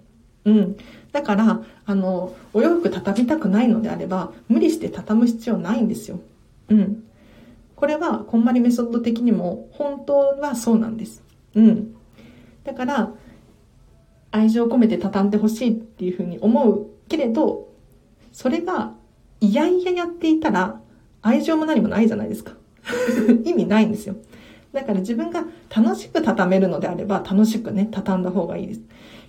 [0.44, 0.76] うん。
[1.12, 6.20] だから、あの、お洋服畳みたくないのであれば、無理して畳む必要ないんですよ。
[6.68, 7.02] うん。
[7.76, 11.25] これは、こんまりメソッド的にも、本当はそうなんです。
[11.56, 11.96] うん。
[12.64, 13.12] だから、
[14.30, 17.68] 愛情を込めて畳んでほしいっていうふうに思うけれど、
[18.32, 18.92] それが、
[19.40, 20.80] いやいややっていたら、
[21.22, 22.52] 愛情も何もないじゃないですか。
[23.44, 24.16] 意味ないんですよ。
[24.72, 28.82] だから自分が楽しく畳めるのであれば、楽しくね、畳んだ方がいいです。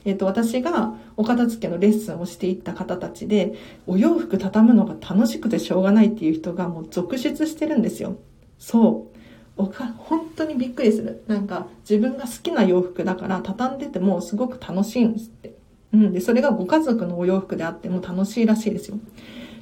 [0.04, 3.54] えっ、と、私がお片付けのレッスンをしていった方たちで、
[3.88, 8.18] お洋服畳むのが楽しくてしょうがないっていう人がもう続出してるんですよ。
[8.58, 9.17] そう。
[9.58, 11.24] おか、本当にびっくりする。
[11.28, 15.56] なんか、自分が好きな洋服だから畳んでてもすごく楽しいんですって。
[15.94, 16.14] うん。
[16.14, 19.00] で、それがご家族のお洋服であっても楽しいらしいですよ。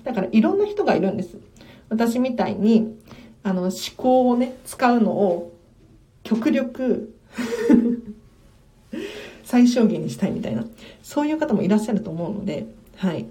[0.04, 1.38] だから、いろんな人がいるんです。
[1.90, 2.98] 私みたいに、
[3.44, 5.54] あの、思考をね、使うのを
[6.24, 7.14] 極力
[9.44, 10.66] 最小限にしたいみたいな、
[11.04, 12.66] そういう方もいらっしゃると思うので、
[12.98, 13.28] はい。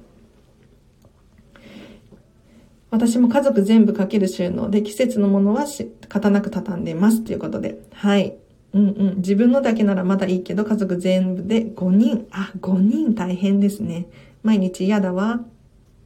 [2.94, 8.35] 私も家族全部かける収納で季節のものはし、型なく畳んでますということで、はい。
[8.72, 9.16] うんうん。
[9.16, 12.26] 自分のだけならまだいいけど、家族全部で5人。
[12.30, 14.07] あ、5人大変ですね。
[14.44, 15.44] 毎日嫌だわ。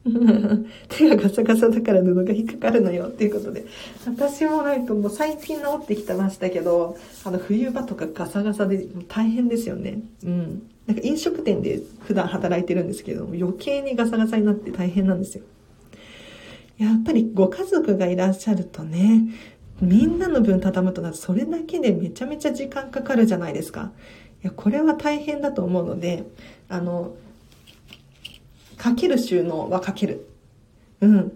[0.89, 3.65] 手がガサガサだから布が引っかかるのよっていうことで。
[4.07, 10.01] 私もなんかもう最近治ってきてましたけど、あの冬場とかガサガサで大変ですよね。
[10.23, 10.63] うん。
[10.87, 15.43] なんか飲食店で普段働いてるんですけども、余計にガサガサになって大変なんですよ。
[16.79, 19.25] やっぱりご家族がいらっしゃるとね、
[19.81, 23.91] みんなの分畳むとなるとそれだけでめちゃめちゃ時間かかるじゃないですか。
[24.41, 26.23] いや、これは大変だと思うので、
[26.69, 27.15] あの、
[28.77, 30.25] かける収納はかける。
[31.01, 31.31] うん。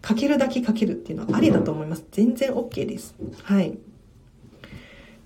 [0.00, 2.04] かけるだけかけるっていうのはありだと思います。
[2.12, 3.14] 全然 OK です。
[3.42, 3.76] はい。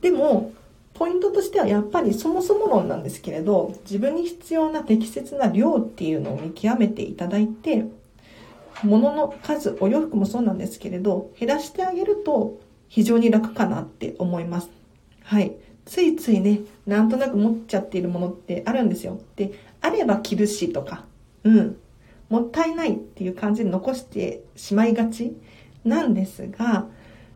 [0.00, 0.52] でも、
[0.94, 7.86] ポイントとしてはやっぱりそもそも論なんですけれど、自分に必要な適切な量っていうのを見極めていただいて、
[8.84, 14.70] 物の数、お洋服もそうなんですけれど、減らしてあげると非常に楽かなって思います。
[15.22, 15.54] はい。
[15.84, 19.20] ついついね、なんとなく持っちゃっているものってあるんですよ。
[19.36, 21.04] で、あれば着るしとか、
[21.44, 21.76] うん、
[22.28, 25.36] もったいないっていう感じで残してしまいがち
[25.84, 26.86] なんですが、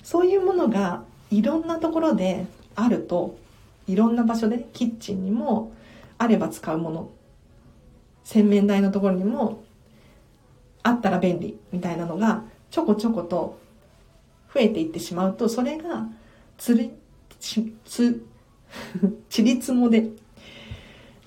[0.03, 3.37] そういうものがいろんなところであると、
[3.87, 5.73] いろんな場所で、キッチンにも
[6.19, 7.11] あれば使うもの、
[8.23, 9.65] 洗面台のところにも
[10.85, 13.59] あったら便利みたいなのがちょこちょこと
[14.55, 16.07] 増えていってしまうとそれが
[16.57, 16.93] つり
[17.41, 18.25] ちつ
[19.29, 20.11] ちりつもで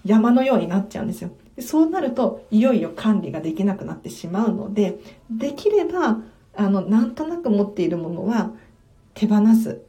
[0.05, 4.99] 山のようになっちゃうんですよそうなるといよいよ管理ができなくなってしまうので
[5.29, 6.19] できれば
[6.55, 8.51] あのなんとなく持っているものは
[9.13, 9.81] 手放す。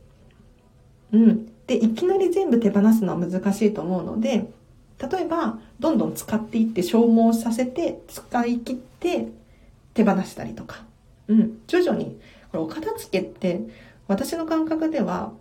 [1.12, 1.47] うん。
[1.66, 4.51] でいきなり全部手放すのは難しいと思うので
[4.99, 9.29] 例えばどんどん使っていって消耗させて使い切って
[9.99, 10.84] 手放したりとか、
[11.26, 12.20] うん、徐々に
[12.53, 13.61] これお片付けって
[14.07, 15.32] 私の感覚では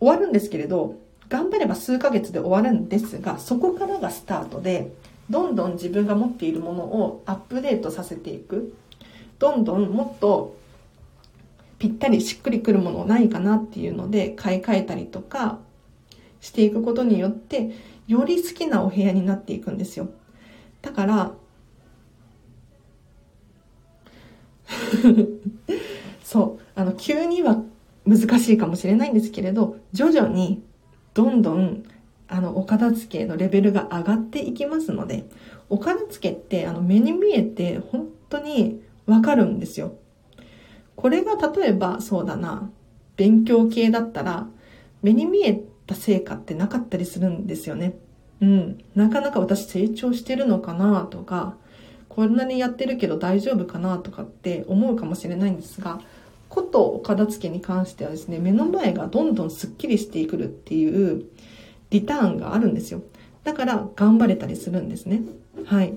[0.00, 0.94] 終わるんですけれど
[1.28, 4.92] 頑張れば数ヶ月で終わるんですがそこからがスタートで
[5.28, 8.74] どんどん自分が持っているものをアップデートさせていく。
[9.38, 10.56] どんどんもっと
[11.78, 15.58] ぴったりしっくりくるものないかなっていうので買い替えたりとか
[16.40, 17.72] していくことによって
[18.06, 20.08] より好きなお部屋になっていくんですよ。
[20.82, 21.32] だから
[26.22, 26.64] そう。
[26.74, 27.62] あの急には
[28.06, 30.62] 難しいかもしれないんですけれど徐々に
[31.14, 31.84] どんどん
[32.28, 35.24] あのお片付けのレベルが上がっていきますので
[35.68, 39.94] お片付けってあの目に見えて本当にわかるんですよ。
[40.96, 42.70] これが例えばそうだな
[43.16, 44.46] 勉強系だったら
[45.02, 47.94] 目に見えた成果ってなかったりするんですよね。
[48.40, 48.78] うん。
[48.94, 51.56] なかなか私成長してるのかなとか
[52.14, 56.00] こんなにやってるけど大丈夫かなとかって思うかもしれないんですが
[56.48, 61.24] ことお片付けに関してはですね目の前がどんどんスッキリしてくるっていう
[61.90, 63.02] リターンがあるんですよ。
[63.42, 65.22] だから頑張れたりするんですね。
[65.66, 65.94] はい。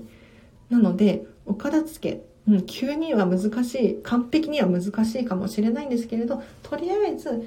[0.68, 7.46] なのでお片付けうん、急には難しい完璧には難しいかもしれないんですけれどとりあえず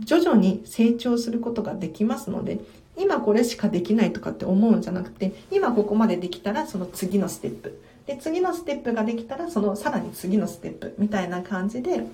[0.00, 2.60] 徐々に成長することができますので
[2.98, 7.80] 今これしかできないとかって思うんじゃなくて今ここまでできたらその次のステップ。
[8.06, 12.04] で次のステップができたらそのさらに次のステップみたいな感じで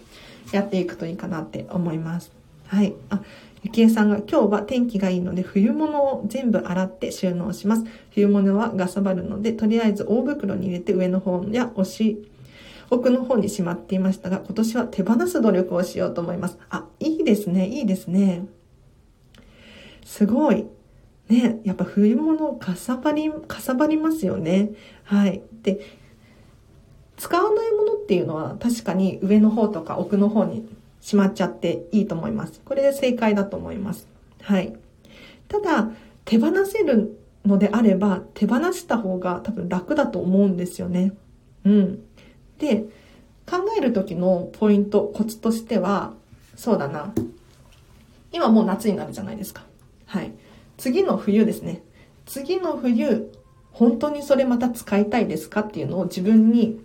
[0.53, 2.33] やっていくといいかなって思います。
[2.67, 2.95] はい。
[3.09, 3.21] あ、
[3.63, 7.85] ゆきえさんが今日は天気がいいので冬物を全部洗って収納します。
[8.13, 12.31] 冬物はガサバるので、とりあえず大袋に入れて上の方や押し、
[12.91, 16.59] 奥の方にしまっていましたが、今年は手放す努力をしようと思います。
[16.71, 18.47] あ、いいですね、いいですね。
[20.05, 20.67] すごい。
[21.29, 24.71] ね、やっぱ冬物かさばり、かさばりますよね。
[25.05, 25.43] はい。
[25.63, 25.81] で、
[27.17, 30.67] 使わないものっていうのは確かに上の方とか奥の方に
[31.01, 32.61] しまっちゃっていいと思います。
[32.65, 34.09] これで正解だと思います。
[34.43, 34.75] はい。
[35.49, 35.91] ただ、
[36.25, 41.13] 手放せるのであれば、手放した方が多分楽だと思うんですよね。
[41.65, 42.03] うん。
[42.59, 42.85] で、
[43.47, 46.15] 考える時のポイント、コツとしては、
[46.55, 47.13] そうだな。
[48.33, 49.65] 今もう夏になるじゃないですか。
[50.07, 50.33] はい。
[50.77, 51.83] 次の冬ですね。
[52.27, 53.33] 次の冬、
[53.73, 56.81] 本当にそれまた使いたいですかっていうのを自分に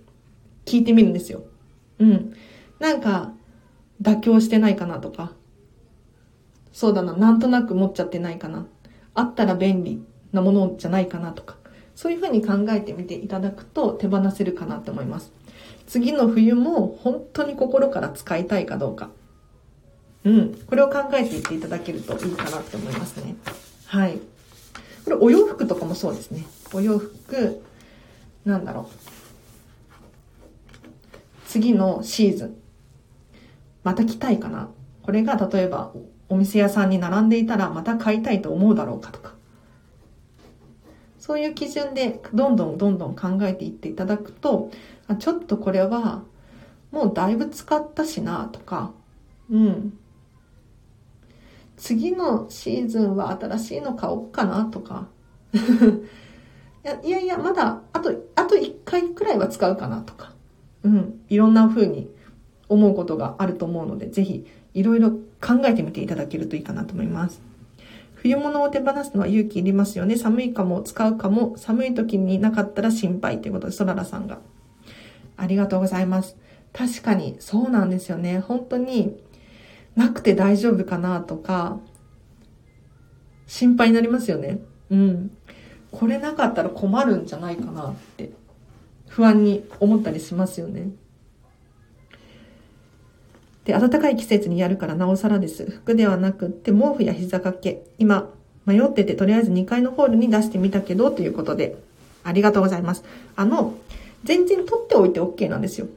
[0.66, 1.44] 聞いてみるんですよ。
[2.00, 2.34] うん。
[2.80, 3.34] なんか、
[4.02, 5.34] 妥協してないかなとか、
[6.72, 8.66] そうだな、なんとなく持っちゃってないかな。
[9.14, 11.56] あったら便利なものじゃないかなとか、
[11.96, 15.32] そういうふうに考えてみていただくと手放せるかなと思います。
[15.88, 19.10] 次の冬も本当に心から使いたいかどうか。
[20.26, 20.56] うん。
[20.68, 23.36] これを考えていっていただけるといいかなって思いますね。
[23.86, 24.20] はい。
[25.06, 26.46] これお洋服とかもそうですね。
[26.74, 27.62] お洋服、
[28.44, 28.96] なんだろう。
[31.48, 32.58] 次のシーズン。
[33.84, 34.70] また来たいかな
[35.04, 35.92] これが例えば
[36.28, 39.36] お店屋さんに並んでいたらまた買いたいと思うだろうかとか。
[41.20, 44.72] そういう基準でどんどんどんどん考えていっていただくと、
[45.08, 46.24] あちょっとこれは
[46.92, 48.92] もうだいぶ使ったしなとか、
[49.52, 49.98] うん。
[51.78, 55.08] 次のシーズンは新しいの買おうかなとか。
[55.54, 60.34] いやいやいや、まだあと、あと1回くらいは使うかなとか。
[60.84, 61.22] うん。
[61.30, 62.10] いろんな風に
[62.70, 67.42] 思うことがあると思うので、ぜひいろいろ考えてみていただけるといいかなと思います。
[68.16, 70.16] 冬物を手放すのは勇気いりますよね。
[70.16, 74.40] 寒いかも、使うかも、寒い時になかったら心配ということで、ソララさんが。
[75.38, 76.36] ありがとうございます。
[76.74, 78.40] 確かに、そうなんですよね。
[78.40, 79.16] 本当に
[79.96, 81.80] なくて大丈夫かなとか、
[83.48, 84.60] 心配になりますよね。
[84.90, 85.32] うん。
[85.92, 88.32] これなかったら困るんじゃないかなって、
[89.08, 90.90] 不安に思ったりしますよね。
[93.64, 95.66] で、暖かい季節にやるからなおさらです。
[95.70, 97.84] 服ではなくって毛布や膝掛け。
[97.98, 98.30] 今、
[98.66, 101.78] 迷っててとりあえず2階のホールに出してみたけど、ということで、
[102.24, 103.04] ありがとうございます。
[103.36, 103.76] あの、
[104.24, 105.88] 全然取っておいて OK なんですよ。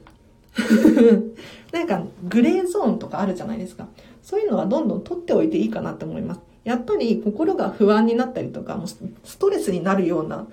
[1.71, 3.87] なんか、グレーゾーンとかあるじゃないですか。
[4.23, 6.41] そういうのはどんどん取っておいていいかなって思います。
[6.63, 10.47] やっぱり心が不安になったりとか、もうストレスになるような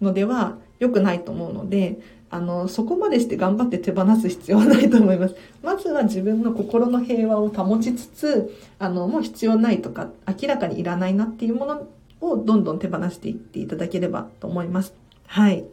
[0.00, 1.98] のでは良くないと思うので、
[2.30, 5.34] あの、そこまでして頑張って手放す必要はないと思います。
[5.62, 11.86] まずは自分の心の平和を保ちつつ、あの、もう必要ないとか、明らかにいらないなっていうもの
[12.20, 14.94] をどんどん手放していっていただければと思います。
[15.26, 15.64] はい。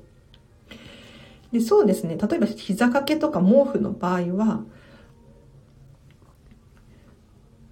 [1.56, 2.18] で、そうですね。
[2.18, 4.60] 例えば膝掛けとか毛布の場合は、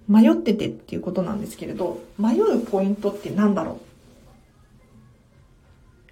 [0.08, 3.74] 迷っててっていうことなんですけれど、迷うポイントって何だろう？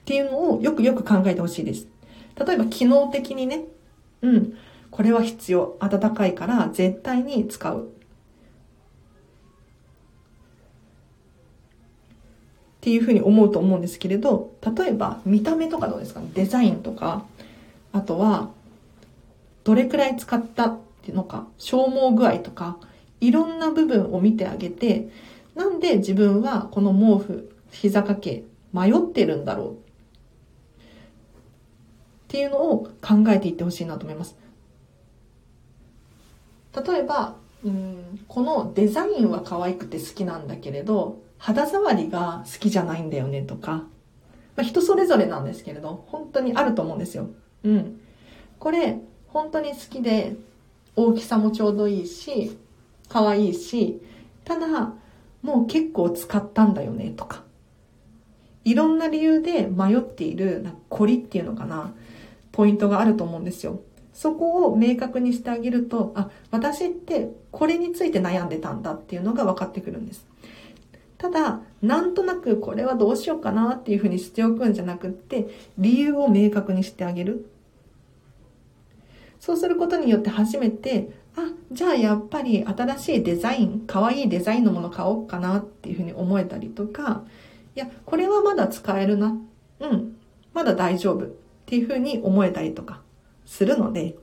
[0.00, 1.86] っていうのをよくよく考えてほしいです。
[2.46, 3.64] 例えば機能的にね、
[4.20, 4.54] うん、
[4.90, 5.78] これは必要。
[5.80, 7.84] 暖かいから絶対に使う。
[7.84, 7.86] っ
[12.82, 16.28] ていうふうに思うと思うんですけれど、例えば見た目とかどうですかね？
[16.34, 17.24] デザインとか、
[17.92, 18.50] あとは、
[19.64, 22.78] どれくらい使ったっていうのか、消耗具合とか、
[23.20, 25.08] いろんな部分を見てあげて、
[25.54, 29.74] なんで自分はこの毛布、膝掛け、迷ってるんだろうっ
[32.28, 34.36] ていうのを考えていってほしいなと思います。
[36.86, 43.84] 例えば、うんこのデザインは可愛くて好きなんだけれど、肌触りが好きじゃないんだよねとか、
[44.56, 47.28] まあ、人それぞれなんですけれど、本当にあると思うんですよ。
[47.64, 48.00] うん。
[48.58, 48.98] これ、
[49.28, 50.36] 本当に好きで、
[50.94, 52.56] 大きさもちょうどいいし、
[53.08, 54.00] 可愛いし、
[54.44, 54.94] ただ、
[55.42, 57.42] もう結構使ったんだよねとか、
[58.64, 61.94] いろんな理由で迷っている、なんか凝りっていうのかな。
[62.52, 63.80] ポイントがあると思うんですよ。
[64.12, 70.26] そこを明確にしてあげると、あ、私ってこれについて悩んでたんだっていうのが分かってくるんです。
[71.16, 75.48] ただ、なんとなくこれはどうしようかなっていうふうにしておくんじゃなくって、
[75.78, 77.48] 理由を明確にしてあげる。
[79.42, 87.24] そうすることによって初めて、あ、じゃあやっぱり新しいデザイン、可愛いデザインのもの買おうかなっていうふうに思えたりとか、
[87.74, 89.36] いや、これはまだ使えるな。
[89.80, 90.16] うん、
[90.54, 91.26] まだ大丈夫。
[91.26, 91.28] っ
[91.66, 93.00] ていうふうに思えたりとか
[93.44, 94.14] するので、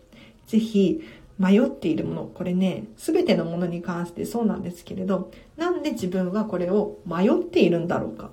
[0.47, 1.01] ぜひ
[1.37, 8.31] 迷っているもの、これね、すべてのものに関してそうなんですけれど、なんで自分はこれを迷っているんだろうか。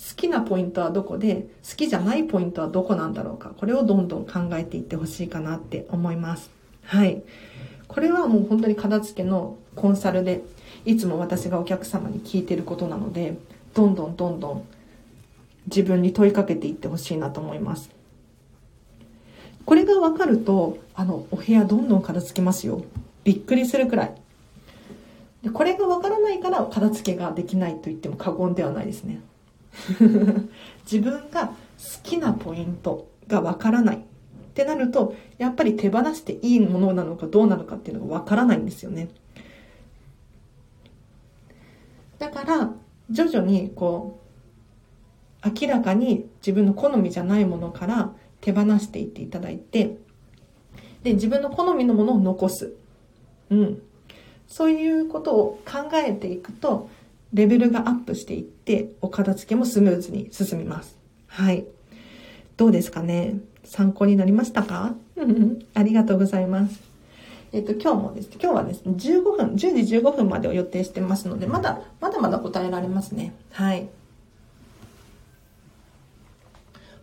[0.00, 3.50] 好きなポイントはどこで、好きじゃないポイントはどこなんだろうか。
[3.50, 6.50] これをどんどん考えていってほしいかなって思います。
[6.84, 7.22] はい。
[7.86, 10.42] これはもう本当に片付けのコンサルで、
[10.86, 13.36] いつも私がお客様に聞いてることなので、
[13.74, 14.66] どんどんどんどん
[15.66, 17.90] 自分に問いかけていってほしいなと思います。
[19.66, 22.82] これが分かると、あの、お部屋どんどん片付けますよ。
[23.22, 24.14] びっくりするくらい。
[25.42, 29.20] でこれが分からないから片付けができないと言っても過言ではないですね。
[30.90, 31.54] 自分が好
[32.02, 34.00] きなポイントが分からないっ
[34.52, 39.08] てなると、やっぱり手放していいものなのかどうなのかっていうのが分からないんですよね。
[42.18, 42.74] だから、
[43.10, 44.18] 徐々にこ
[45.44, 49.96] う、明らかに自分の好みじゃないものから手放していっていただいて、
[51.02, 52.74] で、自分の好みのものを残す。
[53.48, 53.82] うん。
[54.46, 56.90] そういうことを考えていくと、
[57.32, 60.96] レベルがアップしていって、お片付けもスムーズに進みます。
[61.28, 61.64] はい。
[62.56, 63.36] どうですかね？
[63.64, 64.94] 参考になりましたか？
[65.74, 66.80] ありがとうございます。
[67.52, 73.34] えっ、と、今日もですね、今日はですね、15分、10時15分までを予定してますので、まだ、まだまだ答えられますね。
[73.50, 73.88] はい。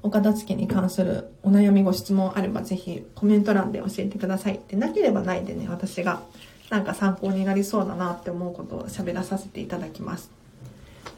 [0.03, 4.59] お片付けに関するお悩みご質問あればぜひコメント欄で教えてください。
[4.69, 6.21] でなければないでね、私が
[6.69, 10.31] なんか参考になりそうだなって思うことを喋らさせていただきます。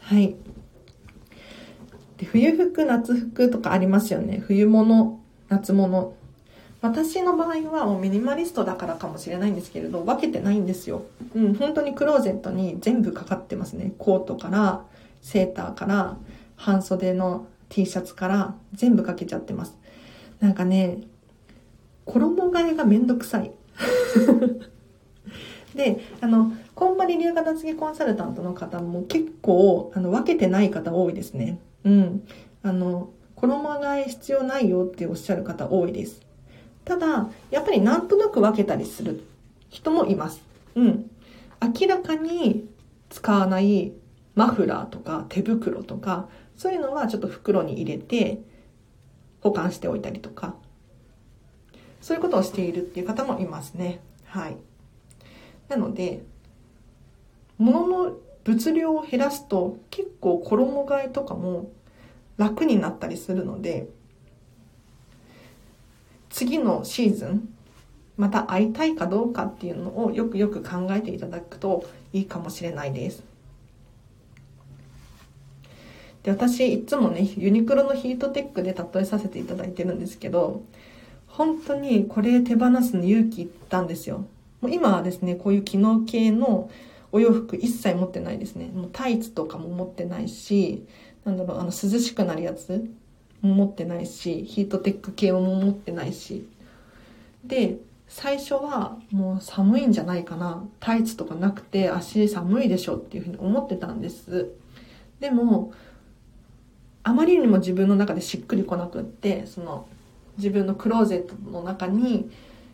[0.02, 0.36] はい。
[2.18, 4.42] で冬服、夏服とかありますよね。
[4.46, 6.14] 冬物、夏物。
[6.82, 11.02] 私の場合はもうミニマリストだからかもしれないんですけれど、分けてないんですよ。
[11.34, 13.92] うん、本当にクローゼットに全部かかってますね。
[13.98, 14.84] コートから、
[15.20, 16.16] セーターから、
[16.56, 19.76] 半袖の T シャツから全部かけちゃってます。
[20.40, 20.98] なんかね、
[22.06, 23.52] 衣替えがめんどくさい。
[25.74, 31.58] で、あの、こんまり流片付けコンサルタントの方も結構、あの、分けてない方多いですね。
[31.84, 32.26] うん。
[32.62, 36.20] あの、衣替え必要ないよっておっしゃる方多いです。
[36.84, 39.22] ただ、やっぱりなんとなく分けたりする
[39.68, 40.42] 人もいます。
[40.74, 41.10] うん。
[41.62, 42.68] 明らかに
[43.10, 43.92] 使わない
[44.34, 48.40] マフラーとか手袋とかそういうのはちょっと袋に入れて
[49.40, 50.54] 保管しておいたりとか、
[52.00, 54.00] そういうことをしているっていう方もいますね。
[54.24, 54.56] はい。
[55.70, 56.22] なので、
[57.58, 61.70] 物の物量を減らすと結構衣替えとかも
[62.36, 63.88] 楽になったりするので、
[66.28, 67.54] 次のシーズン、
[68.16, 73.22] また会いたいかどうかっていうのをよくよく考えていただくといいかもしれないです。
[76.24, 80.62] で私いつもねユニクロのヒートテックで例えさせていただいてるんですけど
[81.28, 84.26] 本当にこれ手放すの勇気いったんですよ。
[84.60, 86.70] もう今はですね、こういう機能系の
[87.12, 88.70] お洋服一切持ってないですね。
[88.74, 90.86] もうタイツとかも持ってないし、
[91.24, 92.88] なんだろう、あの涼しくなるやつ
[93.42, 96.46] も持ってないし、ヒートテック系も持ってないし。
[97.44, 100.64] で、最初はもう寒いんじゃないかな。
[100.80, 104.50] タイツとかなくて足寒いでしょっていうふうに思ってたんです。
[105.20, 105.72] でも、
[107.02, 109.86] あまりにも自分の中でしっくりこなくって、その
[110.36, 112.30] 自分のクローゼットの中に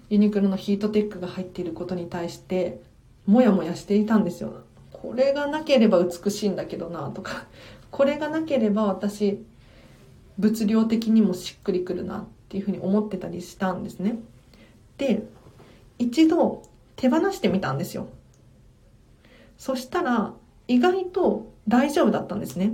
[0.09, 2.81] ユニクロのヒートテックが入っていることに対して
[3.27, 4.63] モヤモヤしていたんですよ。
[4.93, 7.47] これがなければ美しいんだけどなとか、
[7.91, 9.45] これがなければ私
[10.39, 14.19] 物量的にもしっくりくるなっていうふうに思ってたりしたんですね。
[14.99, 15.23] で、
[15.99, 16.63] 一度
[16.95, 18.09] 手放してみたんですよ。
[19.59, 20.35] そしたら
[20.69, 22.73] 意外と大丈夫だったんですね。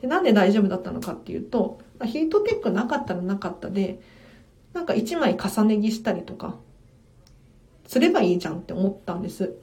[0.00, 4.00] で、なんで大丈夫だったのかっていうと、ヒートテックなかったらなかったで、
[4.74, 6.56] なんか一枚重ね着したりとか、
[7.86, 9.54] すればいいじゃんって思ったんです。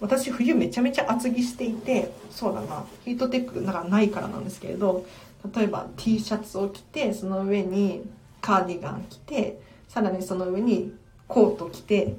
[0.00, 5.06] 私冬めちゃめちゃ厚着していて、そうだな、ヒートテックなんかないからなんですけれど、
[5.54, 8.02] 例えば T シャツを着て、その上に
[8.40, 10.92] カーディガン着て、さらにその上に
[11.26, 12.16] コート着て、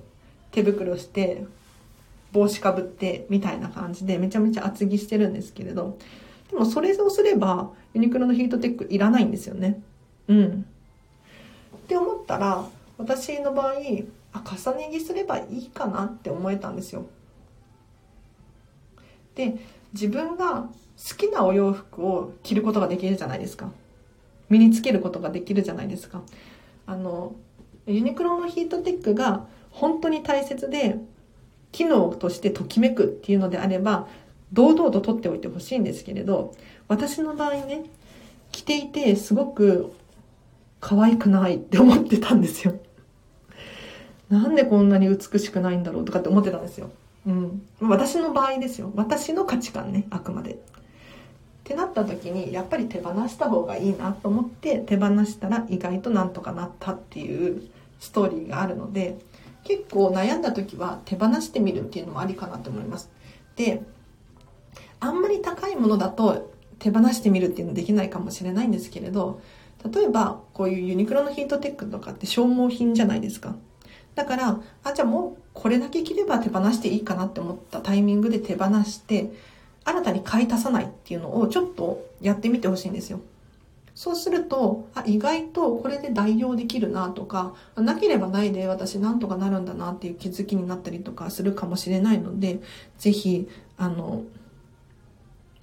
[0.51, 1.45] 手袋して、
[2.31, 5.97] 帽子かぶってみたいな感じでめちゃめちゃ厚着してるんですけれど、
[6.51, 9.81] でもそれをすればユニクロのヒートテックいらないんですよね。
[10.27, 10.65] うん。
[11.89, 12.63] って思ったら、
[12.99, 13.73] 私の場合、
[14.31, 17.07] あ、重ね着すればいいかなって思えたんですよ。
[19.33, 19.55] で、
[19.93, 23.71] 自分が好きなお洋服を着ることができるじゃないですか。
[24.49, 26.21] 身につけることができるじゃないですか。
[26.85, 27.33] あの、
[27.87, 30.99] ユニクロのヒートテックが本当に大切で、
[31.71, 34.07] 機能としてときめくっていうのであれば、
[34.53, 36.53] 堂々と取っておいてほしいんですけれど、
[36.87, 37.85] 私の場合ね、
[38.51, 39.93] 着ていてすごく
[40.79, 42.75] 可愛くないって思ってたんですよ。
[44.29, 46.91] なんでこんなに美しくないんだろうとかって思ってたんですよ。
[47.25, 47.61] うん。
[47.81, 48.91] 私の場合ですよ。
[48.95, 50.53] 私の価値観ね、あくまで。
[50.53, 50.57] っ
[51.63, 57.69] てなった時に、やっぱり手放した方がいいなと思って手放したら意外となんとかなったっていう
[57.99, 59.17] ストーリーがあるので、
[59.63, 63.09] 結構悩んだ時は手放してみるっていうのもありかなと思います。
[63.55, 63.83] で、
[64.99, 69.41] あんまり高いものだと手放してみるっていうのできないかもしれないんですけれど、
[69.85, 73.55] 例えばこういうユニクロのヒートテックとかって消耗品じゃないですか。
[74.15, 79.31] だから、あ、じゃあもうこれだけ着れば手放していいかなって思ったタイミングで手放して、
[79.85, 83.21] 新たに買い足さないっていうのをちょっとやってみてほしいんですよ。
[83.95, 92.59] そうすると、あ、意外とこれで代用できるなとか、なければないで私なんとかなるんだなっていう気づきになったりとかするかもしれないので、
[92.97, 94.23] ぜひ、あの、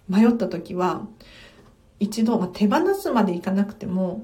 [0.09, 1.07] 迷った時は、
[1.99, 4.23] 一度、まあ、手放すまでいかなくても、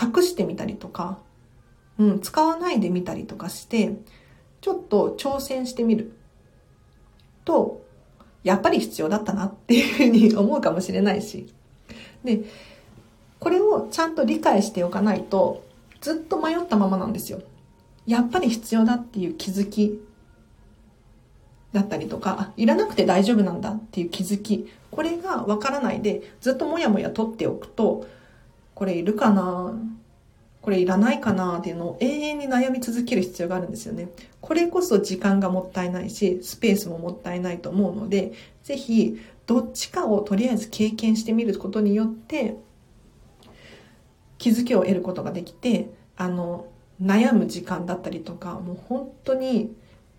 [0.00, 1.18] 隠してみたりとか、
[1.98, 3.96] うん、使わないでみたりとかして、
[4.60, 6.12] ちょっと挑戦してみる。
[7.44, 7.84] と、
[8.42, 11.52] やっぱり必要だったなっていうふうに思うかもしれないし。
[12.24, 12.44] で、
[13.38, 15.64] これをちゃんと理解しておかないと、
[16.00, 17.42] ずっと迷ったままなんですよ。
[18.06, 20.00] やっぱり必要だっていう気づき
[21.72, 24.68] だったりとか、いらなくて大丈夫なんだっていう気づき、
[25.00, 28.06] これがわからないで、ずっともやもや取っておくと、
[28.74, 29.72] これいるかな
[30.60, 34.10] これいらないかなっていうのを永遠に悩み続ける必要があるんですよね。
[34.42, 38.32] これこそ時間がもったいないし、スペースももったいないと思うので、
[38.62, 42.56] ぜひ、どっちかをとりあえず経験してみることによって、
[44.36, 45.88] 気づきを得ることができて、
[46.18, 46.66] あの、
[47.02, 49.74] 悩む時間だったりとか、もう本当に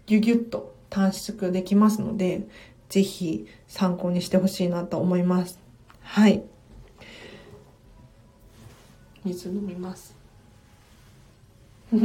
[0.08, 2.48] ギュギュッと短縮できますので、
[2.92, 5.58] ぜひ参考にしてほしいなと思います。
[6.02, 6.44] はい。
[9.24, 10.14] 水飲みます。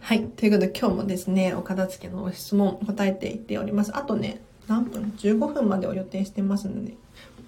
[0.00, 0.24] はい。
[0.24, 3.96] ということで今日もですね、お片付けの質問答えていっております。
[3.96, 6.96] あとね、何分 ?15 分までを予定してますので、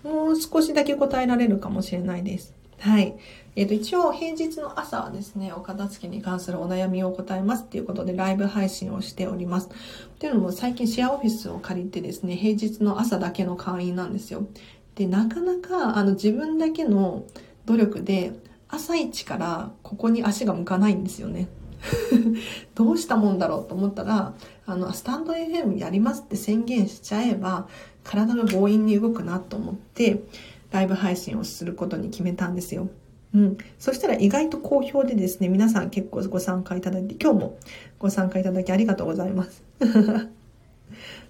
[0.05, 2.55] もう少しだけ答えられるかもしれないです。
[2.81, 3.17] はい。
[3.57, 9.69] えっ、ー、と、一応平日の朝はですね、お片付けに関するお悩みを答えますっていうことでライブ配信をしております。
[9.69, 9.71] っ
[10.19, 14.47] ていうのも最近シェアオフィスを借りてですね、平日の朝だけの会員なんですよ。
[14.95, 17.25] で、なかなかあの自分だけの
[17.67, 18.33] 努力で
[18.69, 21.49] 朝一からここに足が向かないんですよね。
[22.75, 24.35] どうしたもんだろうと思ったら、
[24.67, 27.69] あの、スタンド FM やりますって宣言しちゃえば、
[28.05, 30.23] 体が強引に動くなと思って、
[30.71, 32.89] ライブ配信をすることに決めたんですよ。
[33.35, 33.59] うん。
[33.79, 37.59] そしたら意外と好評でですね、皆さん結構ご参加いただいて、今日も
[37.99, 39.63] ご参加いただきありがとうございます。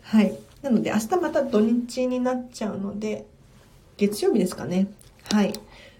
[0.02, 0.34] はい。
[0.62, 3.24] なので明日また土日になっちゃうので、
[3.96, 4.88] 月曜日ですかね。
[5.30, 5.52] はい。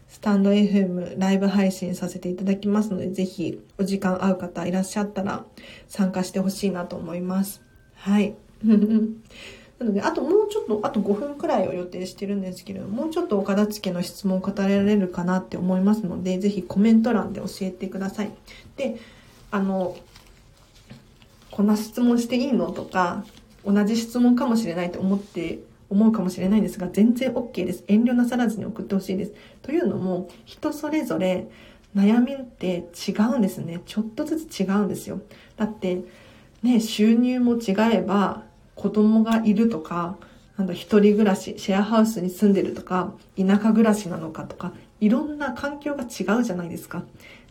[0.09, 5.45] スタンド FM ライブ配信させていただきますので、ぜひお時間合う方いらっしゃったら
[5.87, 7.63] 参加してほしいなと思います。
[7.95, 8.35] はい。
[9.79, 18.31] なので、あともうちょっと、あと5分くらいを予定してるんですけれども、もうちょっとお片付けの質問を答えられるかなって思いますので、ぜひコメント欄で教えてください。
[18.77, 18.97] で、
[19.51, 19.97] あの、
[21.51, 23.25] こんな質問していいのとか、
[23.65, 25.61] 同じ質問かもしれないと思って
[25.91, 27.85] 思うかもしれないんですが、全然 OK です。
[27.87, 29.33] 遠慮なさらずに送ってほしいです。
[29.63, 31.49] というのも、人それぞれ
[31.95, 33.81] 悩みって違うんですね。
[33.87, 35.21] ちょっとずつ違うんですよ。
[35.57, 36.03] だって、
[36.63, 38.45] ね、収入も違えば、
[38.79, 40.17] 子供がいるとか、
[40.57, 47.03] なんだ、一人暮らし、シェアハウスに住んでるとか、田舎暮らしなのかとか、いろんな環境が違うじゃないですか。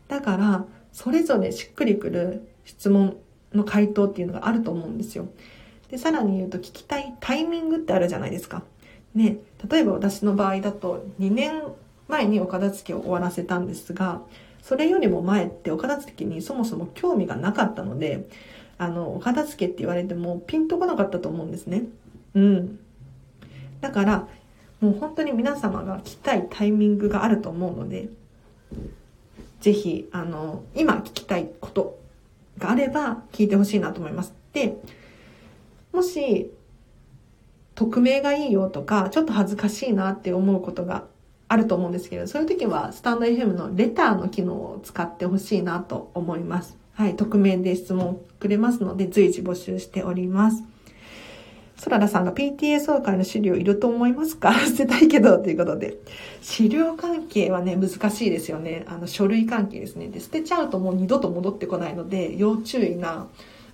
[0.08, 3.18] だから、それぞれしっくりくる質問
[3.54, 5.28] の回答っていうのがあると思うんですよ。
[5.92, 8.64] で、さらに言うと聞きたいタイミングってあるじゃないですか。
[9.14, 9.38] ね、
[9.70, 11.62] 例えば私の場合だと2年
[12.08, 14.22] 前にお片付けを終わらせたんですが、
[14.62, 18.28] それよりも前ってお片付けにそもそも興味がなかったので、
[18.78, 21.84] あの、お片付けって言われてもピンとこなかったと思うんですね。
[22.36, 22.80] うん。
[23.82, 24.28] だから、
[24.82, 28.10] もう本当に皆様が聞きたいタイミングがあると思うので、
[29.62, 32.00] ぜひ、あの、今聞きたいこと
[32.58, 34.34] があれば聞いてほしいなと思います。
[34.54, 34.78] で、
[35.92, 36.52] もし、
[37.74, 41.06] 匿名がいいよとか、ちょっと恥ずかしいなって思うことが
[41.48, 46.78] あると思うんですけど、そういう時はスタンド FM のレターの機能を使ってほしいなと思います。
[46.98, 50.64] はい、匿名で質問くれますので、随時募集しております。
[51.76, 54.52] ソララさんが PTA 総会の資料いると思いますか？
[54.66, 56.00] 捨てたいけど、ということで。
[56.42, 58.84] 資料関係はね、難しいですよね。
[58.88, 60.08] あの、書類関係ですね。
[60.08, 63.28] で、捨てちゃうともう二度と戻ってこないので、要注意な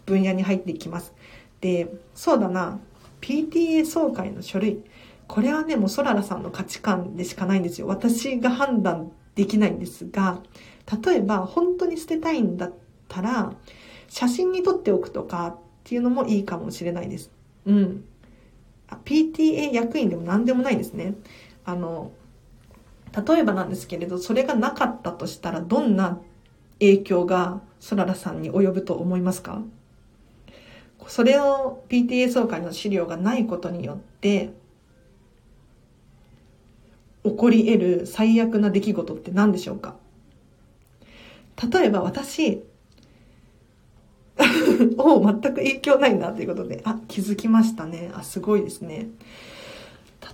[0.06, 1.14] 分野に入っていきます。
[1.62, 2.78] で、そうだな、
[3.22, 4.82] PTA 総会の書類。
[5.30, 7.88] これはね、もうソララさんの価値観でしかないんですよ。
[7.88, 10.42] 私が判断できないんですが、
[11.06, 12.74] 例えば本当に捨てたいんだっ
[13.14, 13.54] たら、
[14.10, 17.32] 写真に撮っておくとかっていうのもいいかもしれないです。
[17.66, 18.04] うん。
[19.06, 21.16] PTA 役員でも何でもないですね。
[21.66, 22.12] あの、
[23.28, 26.20] 例えばなんですけれど、それがなかったとしたら、どんな
[26.80, 29.62] 影響がソララさんに及ぶと思いますか？
[31.08, 34.54] それを PTA 総会の資料がないことによって、
[37.24, 39.96] 起こり得る最悪な出来事って何でしょうか？
[41.72, 42.64] 例えば私、
[44.98, 48.12] お全く影響ないんだということで、あ、気づきましたね。
[48.14, 49.10] あ、すごいですね。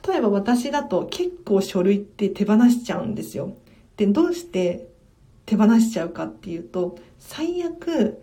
[0.08, 3.54] 例えば私だと結構書類って手放しちゃうんですよ。
[3.98, 4.88] で、どうして
[5.46, 8.22] 手放しちゃうかっていうと、最悪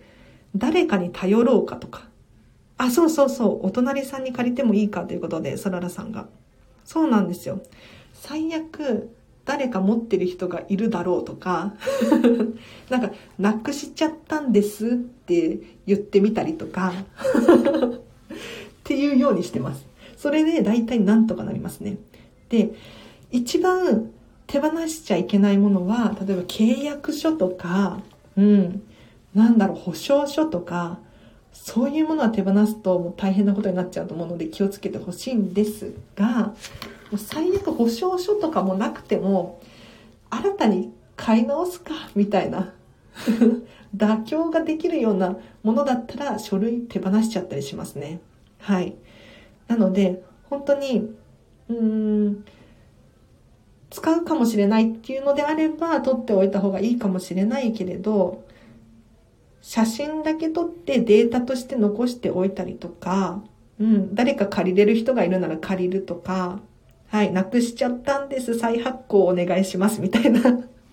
[0.55, 2.09] 誰かに頼ろうかとか。
[2.79, 6.29] あ、そうそうそう、お隣さんに借りてもいいかということで、ソララさんが。
[6.85, 7.61] そうなんですよ。
[8.15, 9.11] 最悪
[9.47, 11.75] 誰か持ってる人がいるだろうとか
[12.91, 18.01] なんか、なくしちゃったんですって言ってみたりとかっ
[18.85, 19.87] ていうようにしてます。
[20.17, 21.97] それで大体なんとかなりますね。
[22.49, 22.73] で、
[23.31, 24.11] 一番
[24.47, 28.01] 手放しちゃいけないものは、例えば契約書とか、
[28.37, 28.83] うん、
[29.35, 30.99] なんだろう、保証書とか、
[31.53, 36.55] そういうものは手放すともう大変なことになっちゃうと思うので気をつけてほしいんですが、
[37.17, 39.61] 最悪保証書とかもなくても、
[40.31, 42.73] 新たに買い直すか、みたいな。
[43.97, 48.21] 妥協ができるようなものだったら書類手放しちゃったりしますね。
[48.59, 48.95] はい。
[49.69, 51.15] なので、本当に、
[51.69, 52.45] うーん、
[53.91, 58.45] 使うかもしれないっていうのであれば、取っておいた方がいいかもしれないけれど、
[59.63, 63.43] 写真だけ撮ってデータとして残しておいたりとか、
[63.81, 66.61] うん、誰か借りれる人がいるなら借りるとか、
[67.17, 68.59] はい、なくしちゃったんです。
[68.59, 70.03] 再発行お願いします。
[70.03, 70.43] みたいな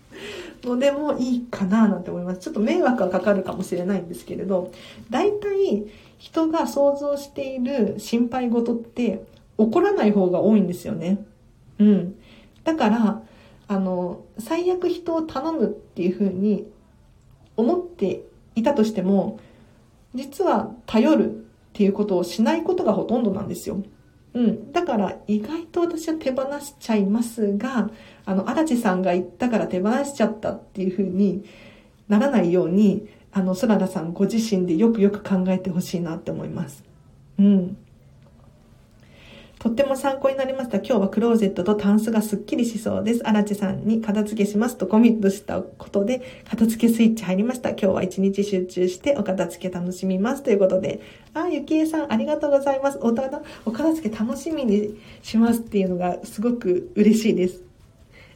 [0.63, 2.39] のでもいいかななんて思います。
[2.39, 4.71] ちょっと迷惑はかかるかもしれないんですけれど、
[5.09, 5.83] 大体
[6.19, 9.25] 人が想像している心配事って
[9.57, 11.25] 起こらない方が多いんですよね。
[11.79, 12.15] うん。
[12.63, 13.21] だから、
[13.67, 16.65] あの、最悪人を頼むっていうふうに
[17.57, 18.23] 思って
[18.55, 19.41] いたとしても、
[20.15, 21.37] 実は頼るっ
[21.73, 23.83] ていうことをしないことがほとんどなんですよ。
[24.33, 24.71] うん。
[24.71, 27.89] だから意外と私は手放しちゃいますが、
[28.25, 31.45] あの、荒地さんが言ったから手放しちゃったっていうふうに
[32.07, 36.83] ならないように、あの、ソララさんご自身でよくよく考えてほしいなって思います。
[37.39, 37.77] うん。
[39.63, 40.79] とっても参考になりました。
[40.79, 43.25] 今日はクローゼットとタンスがスッキリしそうです。
[43.25, 47.69] 荒地さんに片付けしますとコミットしたことで、片付けスイッチ入りました。
[47.69, 50.43] 今日は一日集中してお片付け楽しみます。
[50.43, 50.99] ということで、
[51.33, 52.99] あ、ゆきえさんありがとうございます。
[53.01, 57.61] おただ、お片付け楽しみにしますっていうのがすごく嬉しいです。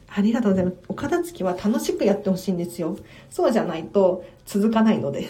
[0.08, 0.78] ありがとうございます。
[0.88, 2.96] お片付けは楽しくやってほしいんですよ。
[3.28, 5.28] そうじゃないと続かないので。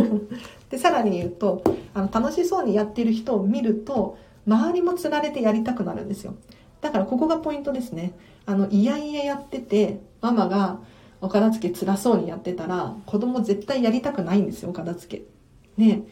[0.70, 1.62] で、さらに言うと、
[1.92, 4.16] あの、楽しそうにやってる人を見ると、
[4.46, 6.34] 周りもつられてやりたくなるんですよ。
[6.80, 8.12] だからここがポイントですね。
[8.46, 10.78] あの、いやいややってて、ママが
[11.20, 15.24] お片付け辛そうにやってたら、子供絶対やりたくないんですよ、お片付け。
[15.76, 16.02] ね。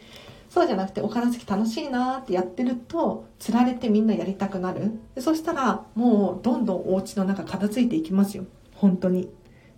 [0.49, 4.91] そうじゃなくて、お片付け楽しいなってやってると、つられてみんなやりたくなる。
[5.13, 8.45] でそしたら、もうどんどんお家の中片付いていきますよ。
[8.73, 9.29] 本当に。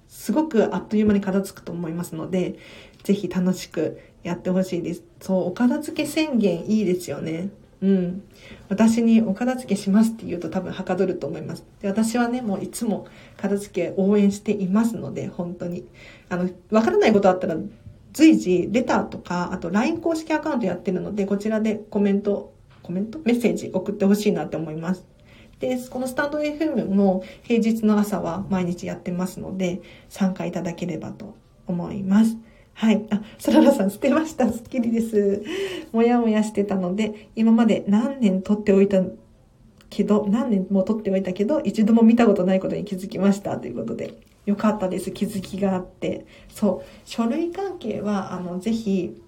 [0.08, 2.56] すごくあっという間に片付くと思いますので、
[3.04, 5.04] ぜひ楽しくやってほしいです。
[5.22, 7.50] そう、お片付け宣言いいですよね。
[7.82, 8.24] うん。
[8.70, 11.66] 私にお片付けしますって言うと多分はかどると思います。
[11.82, 13.08] で私はね、もういつも
[13.38, 15.86] 片付け応援していますので、本当に。
[16.30, 17.56] あの、わからないことあったら
[18.14, 23.20] 随時レターとか、あと LINE 公式アカウントやってるので、こちらでコメント、コメント？
[23.26, 25.06] メッセージ送ってほしいなって思います。
[25.60, 31.36] で、このスタンド FM も平日の朝は毎日やってますので、参加いただければと
[31.68, 32.38] 思います。
[32.78, 33.08] はい。
[33.10, 34.48] あ、そららさん捨てました。
[34.52, 35.44] すっきりです。
[35.92, 39.02] もやもやしてたので、今まで何年撮っておいた
[39.90, 43.58] けど、何年も撮っておいたけど、一度も見たことないことに気づきました。
[43.58, 44.14] ということで、
[44.46, 45.10] よかったです。
[45.10, 46.28] 気づきがあって。
[46.50, 46.88] そう。
[47.04, 49.20] 書類関係は、あの、ぜひ、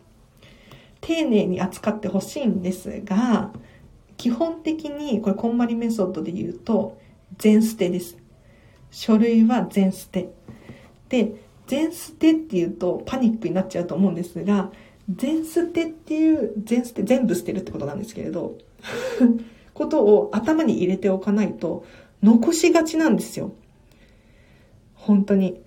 [1.01, 3.51] 丁寧に扱ってほしいんですが、
[4.17, 6.99] 基本的に、これ、こんまりメソッドで言うと、
[7.39, 8.15] 全捨てです。
[8.91, 10.29] 書類は全捨て。
[11.09, 14.71] で、全捨てっていうとパニックになっちゃうと思うんですが、
[15.07, 18.57] 全捨てっていう、全捨て、全部捨てるってことなんですけれど、
[19.75, 21.85] ことを頭に入れておかないと
[22.23, 23.51] 残しがちなんですよ。
[24.95, 25.61] 本当に。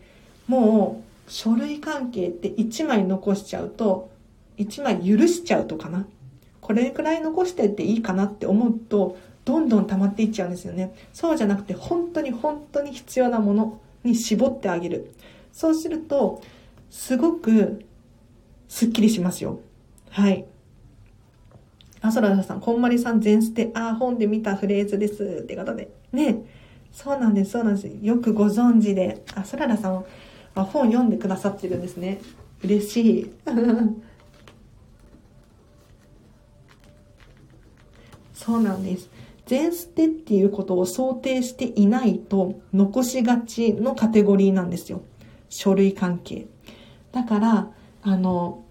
[0.48, 4.10] もう書類関係って1枚残しちゃうと、
[4.58, 6.06] 1枚許しちゃうとかな。
[6.60, 10.92] これくらい残してっていいかなって思うと、どんどん溜まっていっちゃうんですよね。
[11.12, 15.12] そうじゃなくて本当に本当に必要なものに絞ってあげる。
[15.52, 16.42] そうすると、
[16.90, 17.84] すごく
[18.68, 19.60] すっきりしますよ。
[20.10, 20.46] はい。
[22.00, 25.42] あ、そらさん、こんまりさん全捨て、あ、本で見たフレーズです。
[25.44, 25.90] って方で。
[26.12, 26.44] ね。
[26.90, 27.88] そうなんです、そうなんです。
[28.02, 29.22] よくご存知で。
[29.34, 30.04] あ、そららさん
[30.54, 32.18] は本読んでくださってるんですね。
[32.64, 33.30] 嬉しい。
[38.34, 39.08] そうなんです。
[39.46, 45.02] 全捨てっていうことを想定していないと残しがちのカテゴリーなんですよ。
[45.52, 46.46] 書類関係。
[47.12, 47.70] だから、
[48.02, 48.64] あの、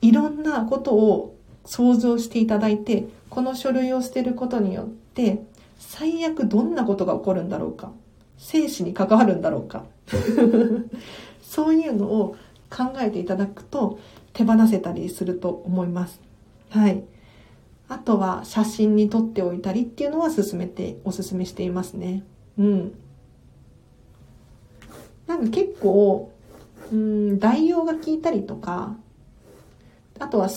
[0.00, 5.42] いろんなことを想像していただいて、この書類を捨てることによって、
[5.80, 7.90] 最悪どんなことが起こるんだろうか。
[8.38, 9.84] 生死に関わるんだろうか。
[11.42, 12.36] そういうのを
[12.70, 13.98] 考えていただくと
[14.32, 16.20] 手放せたりすると思います。
[16.70, 17.02] はい。
[17.88, 22.22] あとは写真に撮っておいたりっていうのは進めて、おすすめしていますね。
[22.56, 22.92] うん。
[25.32, 26.30] なんか結構、
[26.92, 28.96] うん、代用が効いたりとか、
[30.18, 30.50] あとは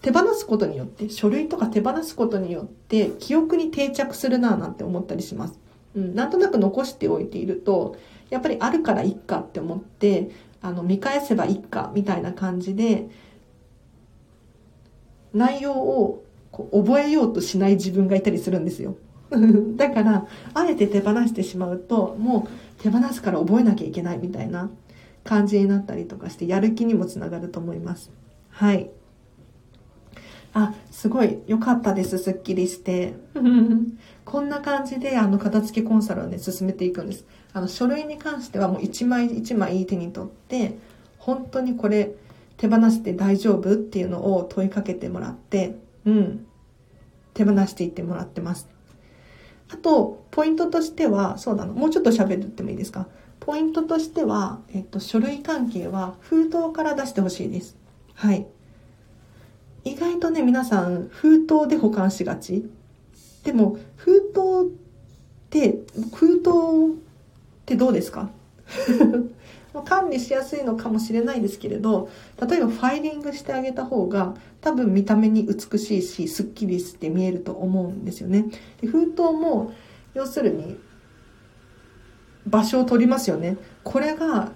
[0.00, 5.58] 手放すことによって、書類とか手放すことによって、記憶に定着するなぁなんて思ったりします。
[5.96, 7.96] うん、なんとなく残しておいていると、
[8.30, 13.08] やっぱりあるからいっかって思って、あの、見返せばいっかみたいな感じで、
[15.34, 18.96] 内容をこう覚えようとしない自分がいたりするんですよ。
[19.76, 24.70] だから、あえて手放してしまうと、もう手放すから覚えなきゃいけないみたいな
[25.24, 28.10] 感じになったりとかして、やる気にもつながると思います。
[28.50, 28.90] はい。
[30.54, 32.18] あ、すごい良かったです。
[32.18, 33.14] すっきりして。
[34.24, 37.24] こんな感じで、あの、片付けコンサルをね、進めていくんです。
[37.54, 40.76] あの、書類に関してはもう一枚一枚いい手に取って、
[41.18, 42.14] 本当にこれ
[42.58, 46.46] 手放して大丈夫っていうのを問いかけてもらって、うん。
[47.34, 48.68] 手放していってもらってます。
[49.72, 53.06] あと、ポイントとしては、そうなの、もうちょっと喋ってもいいですか？
[53.40, 57.76] ポイントとしては、えっと、書類関係は封筒から出してほしいです。
[58.14, 58.46] はい。
[59.84, 62.70] 意外とね、皆さん、封筒で保管しがち。
[63.42, 64.78] でも、封筒っ
[65.50, 65.78] て、
[66.14, 66.50] 封筒
[66.90, 68.30] ってどうですか？
[69.80, 72.10] 管理しやすいのかもしれないですけれど、
[72.46, 78.46] 例えばファイリングしてあげた方が多分見た目に美しいし、スッキリして見えると思うんですよね。
[78.80, 79.72] で封筒も、
[80.14, 80.78] 要するに、
[82.46, 83.56] 場所を取りますよね。
[83.84, 84.52] これが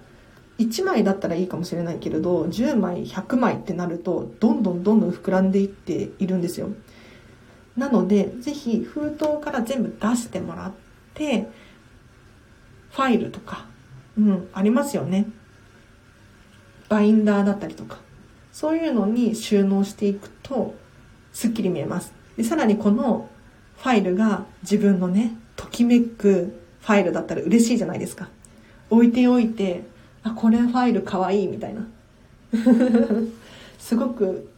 [0.59, 6.69] 1枚だったらいいかもしれないけれど、10枚、100枚ってなると、どんどんどんどん膨らんでいっているんですよ。
[7.75, 10.71] なので、ぜひ封筒から全部出してもらっ
[11.13, 11.47] て、
[12.91, 13.67] ファイルとか
[14.17, 15.27] うん、ありますよね。
[16.89, 17.99] バインダーだったりとか。
[18.51, 20.73] そういうのに収納していくと、
[21.31, 22.13] すっきり見えます。
[22.35, 23.29] で、さらにこの
[23.77, 28.29] ファイルが自分のね、ときめくファイルだったら嬉しいじゃないですか。
[28.89, 29.83] 置いておいて、
[30.23, 31.87] あ、これファイルかわいいみたいな。
[33.77, 34.49] すごく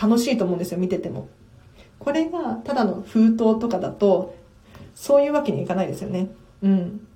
[0.00, 1.28] 楽しいと思うんですよ、見てても。
[1.98, 4.36] これがただの封筒とかだと、
[4.94, 6.28] そういうわけにいかないですよね。
[6.62, 7.06] うん。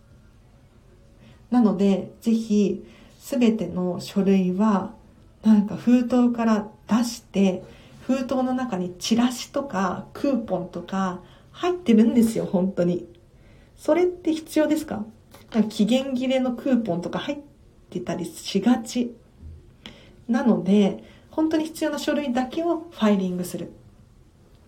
[1.50, 2.84] なので、ぜひ、
[3.18, 4.94] すべての書類は、
[5.42, 7.62] なんか封筒から出して、
[8.06, 11.20] 封筒の中にチラシとかクーポンとか
[11.52, 13.06] 入ってるんですよ、本当に。
[13.76, 15.04] それって必要ですか？
[15.68, 17.38] 期限切れのクーポンとか入っ
[17.90, 19.14] てたりしがち。
[20.28, 23.72] なので、本当に必要な書類だけをファイリングする。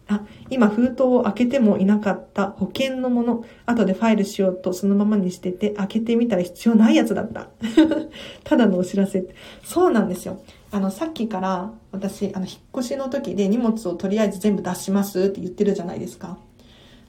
[0.08, 7.48] あ、今封筒を開けてもいなかった保険のもの、後でファイルしようとそのままにしてて、開けてみたら必要ないやつだった。
[8.42, 9.26] ただのお知らせ。
[9.62, 10.40] そうなんですよ。
[10.70, 16.38] あの、さっきから私、あの、引っ越しの時で荷物をとりあえず全部出しますって言ってるじゃないですか。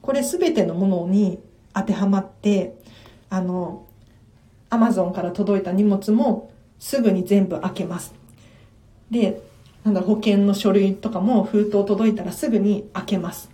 [0.02, 1.38] これすべてのものに
[1.72, 2.76] 当てはまって、
[3.30, 3.86] あの、
[4.68, 8.14] アマゾンから届いた荷物もすぐに全部開けます。
[9.10, 9.40] で、
[9.90, 13.50] なんだ保険の書類とかも封筒届いたらすぐに開けます。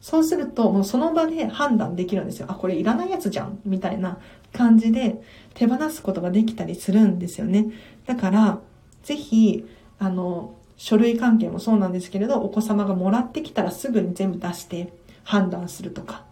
[0.00, 2.46] そうすると、もうその場で判断できるんですよ。
[2.48, 4.18] あ、これいらないやつじゃんみたいな
[4.52, 5.22] 感じで
[5.54, 7.66] 手放すことができたりするんですよね。
[8.06, 8.58] だから、
[9.02, 14.92] ぜひ、あの、書類関係もそうなんですけれど、お子様がもらってきたらすぐに全部出して
[15.24, 16.24] 判断するとか。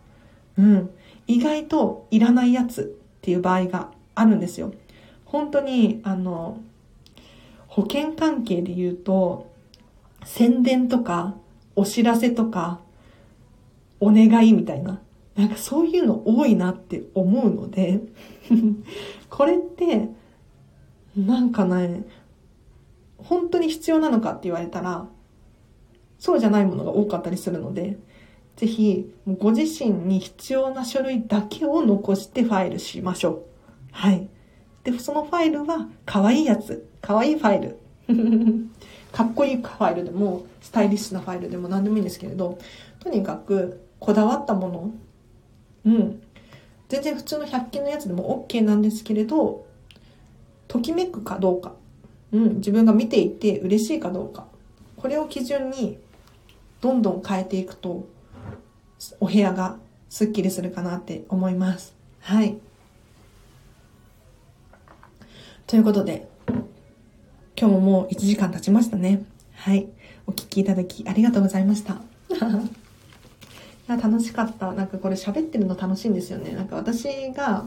[0.58, 0.90] うん。
[1.26, 2.84] 意外といらないやつっ
[3.20, 4.72] ていう場合があるんですよ。
[5.26, 6.58] 本当に、あの、
[7.70, 9.48] 保険関係で言うと、
[10.24, 11.36] 宣伝とか、
[11.76, 12.80] お知らせとか、
[14.00, 15.00] お願いみたいな。
[15.36, 18.00] なんかそういうの多いなって思うので
[19.30, 20.08] これって、
[21.16, 22.04] なんかね、
[23.16, 25.06] 本当に必要なのかって言われたら、
[26.18, 27.98] そうじゃないものが多かったりするので、
[28.56, 33.42] ぜひ、ご自身に必要な書類だけを残してファイルしましょう。
[33.92, 34.28] はい。
[34.82, 36.89] で、そのファイルは、可愛いやつ。
[37.00, 37.78] 可愛いファイル。
[39.12, 42.58] かっこいいファイルでも、スタイリッシュなファイルでも何でもいいんですけれど、
[43.00, 44.90] とにかく、こだわったもの。
[45.86, 46.22] うん。
[46.88, 49.66] 全然普通の100均のやつでも OK なんですけれど、
[50.68, 51.74] ときめくかどうか。
[52.32, 54.46] うん、自分が見ていて嬉しいかどうか。
[54.96, 55.98] これを基準に
[56.80, 58.06] どんどん変えていくと、
[59.18, 59.78] お部屋が
[60.08, 61.94] スッキリするかなって思います。
[62.20, 62.58] はい。
[65.66, 66.28] ということで、
[67.60, 69.22] 今日ももう1時間経ちましたね。
[69.52, 69.86] はい。
[70.26, 71.92] お聴きいただきありがとうございました。
[72.32, 72.36] い
[73.86, 74.72] や、楽しかった。
[74.72, 76.52] なんかこれ喋ってるの楽しいんですよね。
[76.52, 77.66] なんか私が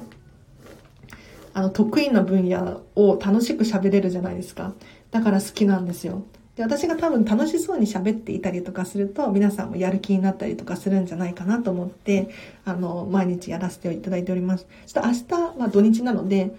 [1.54, 4.74] あの、得意な分野を楽しく喋れるじゃないですか。
[5.12, 6.24] だから好きなんですよ。
[6.56, 12.30] で、私が多分楽しそうに喋っていたりとかすると、皆さんもやる気になったりとかするんじゃないかなと思って、
[12.66, 14.66] あの、毎日やらせていただいております。
[14.88, 15.14] ちょっと明
[15.54, 16.56] 日は土日なので、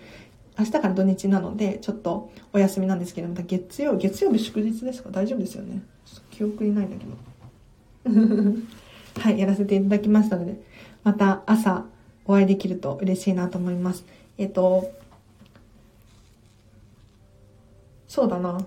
[0.58, 5.10] 明日から土日なので、ちょっとお休みなんですけど、また月曜、月曜日祝日ですか？
[5.10, 5.82] 大丈夫ですよね。
[6.30, 8.54] 記憶にないんだけど。
[9.20, 10.60] はい、やらせていただきましたので、
[11.02, 11.84] また朝
[12.26, 14.04] お会いできると嬉しいなと思います。
[14.38, 14.90] えっと、
[18.08, 18.64] そうだな。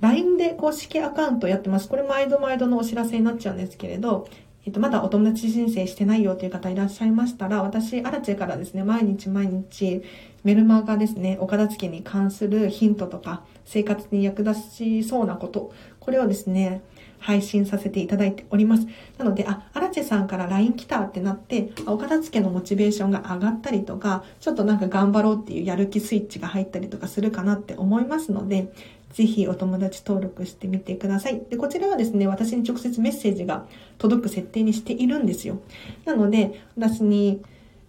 [0.00, 1.88] LINE で公式アカウントやってます。
[1.88, 4.28] これ毎度毎度のお知らせになっちゃうんですけれど、
[4.66, 10.02] えっと、まだお友達申請してないよという方いらっしゃいましたら、私、アラチェからですね、毎日毎日、
[10.42, 16.82] メルマガですね、お片付けに関するヒントとか、生活に役立ちそうなこと、これをですね、
[17.18, 18.86] 配信させていただいております。
[19.16, 28.68] なので、あ、アラチェさんから LINE 来たってなって、お片付けのモチベーションが上がったりとか、ちょっとなんか頑張ろうっていうやる気スイッチが入ったりとかするかなって思いますので、
[29.14, 31.40] ぜひお友達登録してみてください。
[31.48, 33.64] で、こちらはですね、私に直接メッセージが
[33.96, 35.60] 届く設定にしているんですよ。
[36.04, 37.40] なので、私に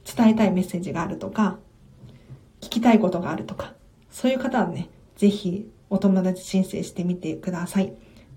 [0.05, 1.57] 伝えたいメッセージがあるとか、
[2.61, 3.73] 聞きたいことがあるとか、
[4.11, 7.91] そういう方はね、ぜひお友達申請してみてください。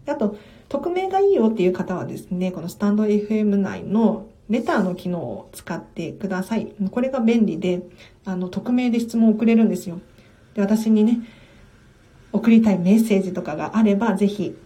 [0.06, 0.38] あと、
[0.70, 6.72] 匿名がいいよっていう方はですね、このスタンド FM 内のレターの機能を使ってください。
[6.90, 7.82] これが便利で、
[8.24, 10.00] あの、匿名で質問を送れるんですよ。
[10.54, 11.20] で、私にね、
[12.32, 14.56] 送りたいメッセージとかがあれば、ぜひ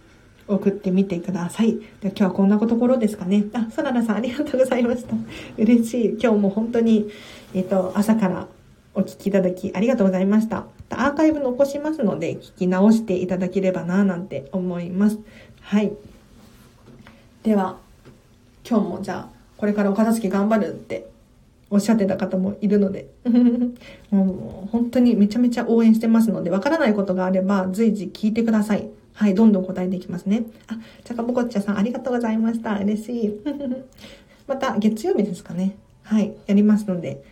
[0.47, 1.77] 送ってみてください。
[2.01, 3.45] で今日はこんなところですかね。
[3.53, 5.15] あ、ソララさんありがとうございました。
[5.57, 6.09] 嬉しい。
[6.21, 7.09] 今日も本当に、
[7.53, 8.47] えっ、と、朝から
[8.93, 10.65] お聞きいただきありがとうございました。
[10.89, 15.19] アーカイブ残しますので、聞き直していただければな、なんて思います。
[15.61, 15.93] はい。
[17.43, 17.77] では、
[18.67, 21.07] 今日もじゃあ、これからお片付け頑張るって
[21.69, 23.07] おっしゃってた方もいるので、
[24.11, 28.89] もう本当にめちゃめちゃ応援してますので、わからないことがあれば随時聞いてください。
[29.13, 30.43] はい、どんどん答えていきますね。
[30.67, 32.77] あ、ちゃかぼこっちゃさんありがとうございました。
[32.79, 33.41] 嬉しい。
[34.47, 35.75] また月曜日ですかね。
[36.03, 36.23] はい。
[36.23, 37.23] はい、やりますので、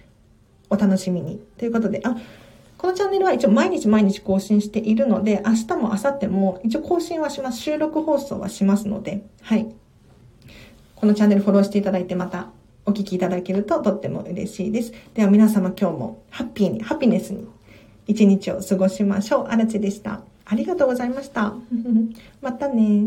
[0.70, 1.42] お楽しみに。
[1.58, 2.16] ということで、あ、
[2.78, 7.62] このチャンネルは一応毎日毎日更新しているので、明日も明後日も一応更新はします。
[7.62, 9.68] 収録放送はしますので、はい。
[10.96, 12.50] このチャンネルフォローしていただいてまた
[12.86, 14.94] お聞きいただけるととっても嬉しいです。
[15.14, 17.48] では皆様今日もハッピーに、ハピネスに
[18.08, 19.48] 一日を過ごしましょう。
[19.48, 20.22] あらちでした。
[20.46, 21.54] ありがとうございました。
[22.42, 23.06] またね。